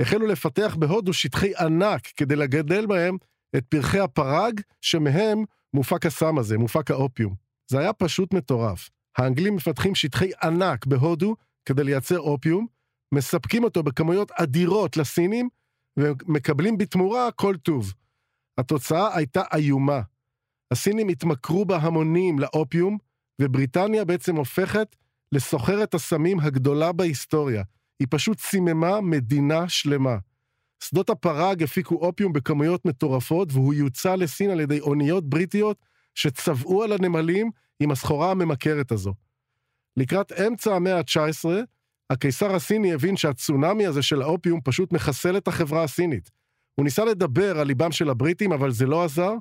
החלו 0.00 0.26
לפתח 0.26 0.76
בהודו 0.78 1.12
שטחי 1.12 1.52
ענק 1.56 2.06
כדי 2.06 2.36
לגדל 2.36 2.86
בהם 2.86 3.16
את 3.56 3.64
פרחי 3.68 3.98
הפרג, 3.98 4.60
שמהם 4.80 5.44
מופק 5.74 6.06
הסם 6.06 6.38
הזה, 6.38 6.58
מופק 6.58 6.90
האופיום. 6.90 7.34
זה 7.70 7.78
היה 7.78 7.92
פשוט 7.92 8.34
מטורף. 8.34 8.90
האנגלים 9.18 9.56
מפתחים 9.56 9.94
שטחי 9.94 10.30
ענק 10.42 10.86
בהודו 10.86 11.36
כדי 11.64 11.84
לייצר 11.84 12.18
אופיום, 12.18 12.66
מספקים 13.14 13.64
אותו 13.64 13.82
בכמויות 13.82 14.30
אדירות 14.30 14.96
לסינים, 14.96 15.48
ומקבלים 15.96 16.78
בתמורה 16.78 17.30
כל 17.32 17.56
טוב. 17.56 17.92
התוצאה 18.58 19.16
הייתה 19.16 19.42
איומה. 19.54 20.00
הסינים 20.70 21.08
התמכרו 21.08 21.64
בהמונים 21.64 22.38
לאופיום, 22.38 22.98
ובריטניה 23.40 24.04
בעצם 24.04 24.36
הופכת 24.36 24.96
לסוחרת 25.32 25.94
הסמים 25.94 26.40
הגדולה 26.40 26.92
בהיסטוריה. 26.92 27.62
היא 28.00 28.08
פשוט 28.10 28.40
סיממה 28.40 29.00
מדינה 29.00 29.68
שלמה. 29.68 30.16
שדות 30.84 31.10
הפרג 31.10 31.62
הפיקו 31.62 31.94
אופיום 31.94 32.32
בכמויות 32.32 32.84
מטורפות, 32.84 33.48
והוא 33.52 33.74
יוצא 33.74 34.14
לסין 34.14 34.50
על 34.50 34.60
ידי 34.60 34.80
אוניות 34.80 35.28
בריטיות 35.28 35.76
שצבעו 36.14 36.82
על 36.82 36.92
הנמלים 36.92 37.50
עם 37.80 37.90
הסחורה 37.90 38.30
הממכרת 38.30 38.92
הזו. 38.92 39.14
לקראת 39.96 40.32
אמצע 40.32 40.74
המאה 40.74 40.98
ה-19, 40.98 41.48
הקיסר 42.10 42.54
הסיני 42.54 42.92
הבין 42.92 43.16
שהצונאמי 43.16 43.86
הזה 43.86 44.02
של 44.02 44.22
האופיום 44.22 44.60
פשוט 44.64 44.92
מחסל 44.92 45.36
את 45.36 45.48
החברה 45.48 45.84
הסינית. 45.84 46.30
הוא 46.74 46.84
ניסה 46.84 47.04
לדבר 47.04 47.58
על 47.58 47.66
ליבם 47.66 47.92
של 47.92 48.10
הבריטים, 48.10 48.52
אבל 48.52 48.70
זה 48.70 48.86
לא 48.86 49.04
עזר, 49.04 49.32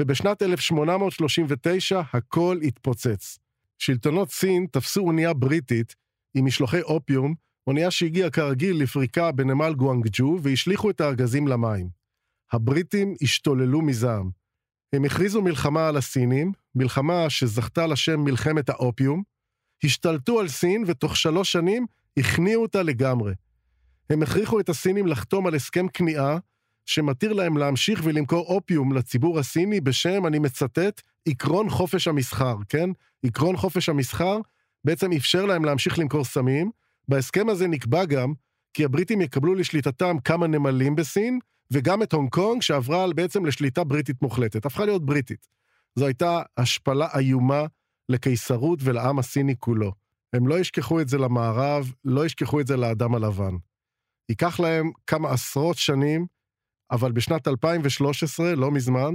ובשנת 0.00 0.42
1839 0.42 2.00
הכל 2.12 2.58
התפוצץ. 2.62 3.38
שלטונות 3.84 4.30
סין 4.30 4.66
תפסו 4.70 5.00
אונייה 5.00 5.34
בריטית 5.34 5.94
עם 6.34 6.44
משלוחי 6.44 6.82
אופיום, 6.82 7.34
אונייה 7.66 7.90
שהגיעה 7.90 8.30
כרגיל 8.30 8.82
לפריקה 8.82 9.32
בנמל 9.32 9.74
גואנגג'ו, 9.74 10.38
והשליכו 10.42 10.90
את 10.90 11.00
הארגזים 11.00 11.48
למים. 11.48 11.88
הבריטים 12.52 13.14
השתוללו 13.22 13.82
מזעם. 13.82 14.30
הם 14.92 15.04
הכריזו 15.04 15.42
מלחמה 15.42 15.88
על 15.88 15.96
הסינים, 15.96 16.52
מלחמה 16.74 17.30
שזכתה 17.30 17.86
לשם 17.86 18.20
מלחמת 18.20 18.68
האופיום, 18.68 19.22
השתלטו 19.84 20.40
על 20.40 20.48
סין 20.48 20.84
ותוך 20.86 21.16
שלוש 21.16 21.52
שנים 21.52 21.86
הכניעו 22.18 22.62
אותה 22.62 22.82
לגמרי. 22.82 23.34
הם 24.10 24.22
הכריחו 24.22 24.60
את 24.60 24.68
הסינים 24.68 25.06
לחתום 25.06 25.46
על 25.46 25.54
הסכם 25.54 25.88
כניעה 25.88 26.38
שמתיר 26.86 27.32
להם 27.32 27.56
להמשיך 27.56 28.00
ולמכור 28.04 28.46
אופיום 28.46 28.92
לציבור 28.92 29.38
הסיני 29.38 29.80
בשם, 29.80 30.26
אני 30.26 30.38
מצטט, 30.38 31.00
עקרון 31.28 31.70
חופש 31.70 32.08
המסחר, 32.08 32.56
כן? 32.68 32.90
עקרון 33.24 33.56
חופש 33.56 33.88
המסחר 33.88 34.38
בעצם 34.84 35.12
אפשר 35.12 35.46
להם 35.46 35.64
להמשיך 35.64 35.98
למכור 35.98 36.24
סמים. 36.24 36.70
בהסכם 37.08 37.48
הזה 37.48 37.68
נקבע 37.68 38.04
גם 38.04 38.32
כי 38.74 38.84
הבריטים 38.84 39.20
יקבלו 39.20 39.54
לשליטתם 39.54 40.16
כמה 40.24 40.46
נמלים 40.46 40.96
בסין, 40.96 41.38
וגם 41.70 42.02
את 42.02 42.12
הונג 42.12 42.30
קונג, 42.30 42.62
שעברה 42.62 43.12
בעצם 43.12 43.46
לשליטה 43.46 43.84
בריטית 43.84 44.22
מוחלטת, 44.22 44.66
הפכה 44.66 44.84
להיות 44.84 45.06
בריטית. 45.06 45.46
זו 45.94 46.06
הייתה 46.06 46.42
השפלה 46.56 47.08
איומה 47.18 47.64
לקיסרות 48.08 48.78
ולעם 48.82 49.18
הסיני 49.18 49.54
כולו. 49.58 49.92
הם 50.32 50.48
לא 50.48 50.58
ישכחו 50.58 51.00
את 51.00 51.08
זה 51.08 51.18
למערב, 51.18 51.92
לא 52.04 52.26
ישכחו 52.26 52.60
את 52.60 52.66
זה 52.66 52.76
לאדם 52.76 53.14
הלבן. 53.14 53.56
ייקח 54.28 54.60
להם 54.60 54.90
כמה 55.06 55.30
עשרות 55.30 55.78
שנים, 55.78 56.26
אבל 56.92 57.12
בשנת 57.12 57.48
2013, 57.48 58.54
לא 58.54 58.70
מזמן, 58.70 59.14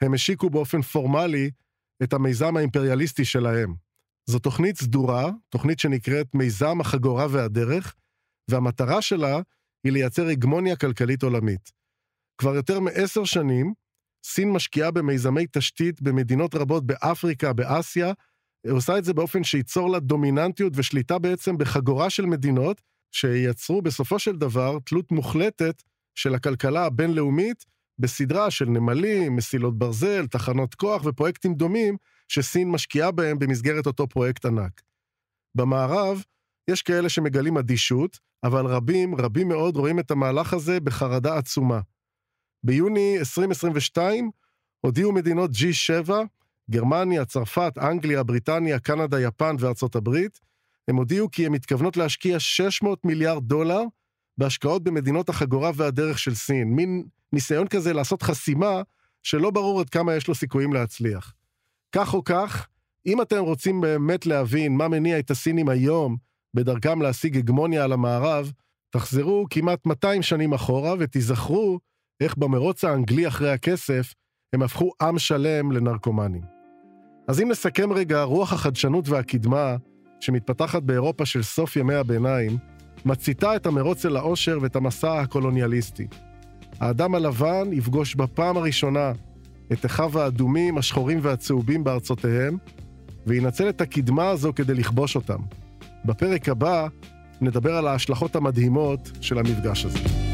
הם 0.00 0.14
השיקו 0.14 0.50
באופן 0.50 0.82
פורמלי 0.82 1.50
את 2.02 2.12
המיזם 2.12 2.56
האימפריאליסטי 2.56 3.24
שלהם. 3.24 3.74
זו 4.26 4.38
תוכנית 4.38 4.76
סדורה, 4.76 5.30
תוכנית 5.48 5.78
שנקראת 5.78 6.34
מיזם 6.34 6.80
החגורה 6.80 7.26
והדרך, 7.30 7.94
והמטרה 8.50 9.02
שלה 9.02 9.40
היא 9.84 9.92
לייצר 9.92 10.26
הגמוניה 10.26 10.76
כלכלית 10.76 11.22
עולמית. 11.22 11.72
כבר 12.38 12.54
יותר 12.54 12.80
מעשר 12.80 13.24
שנים, 13.24 13.74
סין 14.24 14.52
משקיעה 14.52 14.90
במיזמי 14.90 15.46
תשתית 15.52 16.02
במדינות 16.02 16.54
רבות 16.54 16.86
באפריקה, 16.86 17.52
באסיה, 17.52 18.12
היא 18.64 18.72
עושה 18.72 18.98
את 18.98 19.04
זה 19.04 19.14
באופן 19.14 19.44
שייצור 19.44 19.90
לה 19.90 20.00
דומיננטיות 20.00 20.72
ושליטה 20.76 21.18
בעצם 21.18 21.58
בחגורה 21.58 22.10
של 22.10 22.26
מדינות, 22.26 22.82
שייצרו 23.12 23.82
בסופו 23.82 24.18
של 24.18 24.36
דבר 24.36 24.78
תלות 24.84 25.12
מוחלטת 25.12 25.82
של 26.18 26.34
הכלכלה 26.34 26.84
הבינלאומית 26.84 27.64
בסדרה 27.98 28.50
של 28.50 28.64
נמלים, 28.64 29.36
מסילות 29.36 29.78
ברזל, 29.78 30.26
תחנות 30.26 30.74
כוח 30.74 31.02
ופרויקטים 31.04 31.54
דומים 31.54 31.96
שסין 32.28 32.70
משקיעה 32.70 33.10
בהם 33.10 33.38
במסגרת 33.38 33.86
אותו 33.86 34.08
פרויקט 34.08 34.46
ענק. 34.46 34.82
במערב, 35.54 36.22
יש 36.70 36.82
כאלה 36.82 37.08
שמגלים 37.08 37.58
אדישות, 37.58 38.18
אבל 38.44 38.66
רבים, 38.66 39.14
רבים 39.14 39.48
מאוד 39.48 39.76
רואים 39.76 39.98
את 39.98 40.10
המהלך 40.10 40.52
הזה 40.52 40.80
בחרדה 40.80 41.38
עצומה. 41.38 41.80
ביוני 42.64 43.16
2022 43.18 44.30
הודיעו 44.80 45.12
מדינות 45.12 45.50
G7, 45.50 46.10
גרמניה, 46.70 47.24
צרפת, 47.24 47.72
אנגליה, 47.78 48.22
בריטניה, 48.22 48.78
קנדה, 48.78 49.20
יפן 49.20 49.56
וארצות 49.58 49.96
הברית, 49.96 50.40
הם 50.88 50.96
הודיעו 50.96 51.30
כי 51.30 51.46
הן 51.46 51.52
מתכוונות 51.52 51.96
להשקיע 51.96 52.40
600 52.40 53.04
מיליארד 53.04 53.44
דולר 53.44 53.82
בהשקעות 54.38 54.82
במדינות 54.82 55.28
החגורה 55.28 55.70
והדרך 55.74 56.18
של 56.18 56.34
סין. 56.34 56.68
מין 56.68 57.04
ניסיון 57.32 57.68
כזה 57.68 57.92
לעשות 57.92 58.22
חסימה 58.22 58.82
שלא 59.22 59.50
ברור 59.50 59.80
עד 59.80 59.90
כמה 59.90 60.14
יש 60.14 60.28
לו 60.28 60.34
סיכויים 60.34 60.72
להצליח. 60.72 61.34
כך 61.92 62.14
או 62.14 62.24
כך, 62.24 62.66
אם 63.06 63.22
אתם 63.22 63.38
רוצים 63.38 63.80
באמת 63.80 64.26
להבין 64.26 64.76
מה 64.76 64.88
מניע 64.88 65.18
את 65.18 65.30
הסינים 65.30 65.68
היום 65.68 66.16
בדרכם 66.54 67.02
להשיג 67.02 67.36
הגמוניה 67.36 67.84
על 67.84 67.92
המערב, 67.92 68.52
תחזרו 68.90 69.46
כמעט 69.50 69.86
200 69.86 70.22
שנים 70.22 70.52
אחורה 70.52 70.94
ותיזכרו 70.98 71.78
איך 72.20 72.36
במרוץ 72.36 72.84
האנגלי 72.84 73.28
אחרי 73.28 73.50
הכסף 73.50 74.14
הם 74.52 74.62
הפכו 74.62 74.92
עם 75.02 75.18
שלם 75.18 75.72
לנרקומנים. 75.72 76.42
אז 77.28 77.40
אם 77.40 77.48
נסכם 77.48 77.92
רגע, 77.92 78.22
רוח 78.22 78.52
החדשנות 78.52 79.08
והקדמה 79.08 79.76
שמתפתחת 80.20 80.82
באירופה 80.82 81.26
של 81.26 81.42
סוף 81.42 81.76
ימי 81.76 81.94
הביניים, 81.94 82.58
מציתה 83.08 83.56
את 83.56 83.66
המרוץ 83.66 84.06
אל 84.06 84.16
העושר 84.16 84.58
ואת 84.62 84.76
המסע 84.76 85.20
הקולוניאליסטי. 85.20 86.06
האדם 86.80 87.14
הלבן 87.14 87.72
יפגוש 87.72 88.14
בפעם 88.14 88.56
הראשונה 88.56 89.12
את 89.72 89.86
אחיו 89.86 90.20
האדומים, 90.20 90.78
השחורים 90.78 91.18
והצהובים 91.22 91.84
בארצותיהם, 91.84 92.56
וינצל 93.26 93.68
את 93.68 93.80
הקדמה 93.80 94.28
הזו 94.28 94.52
כדי 94.56 94.74
לכבוש 94.74 95.16
אותם. 95.16 95.38
בפרק 96.04 96.48
הבא 96.48 96.86
נדבר 97.40 97.76
על 97.76 97.86
ההשלכות 97.86 98.36
המדהימות 98.36 99.10
של 99.20 99.38
המפגש 99.38 99.84
הזה. 99.84 100.27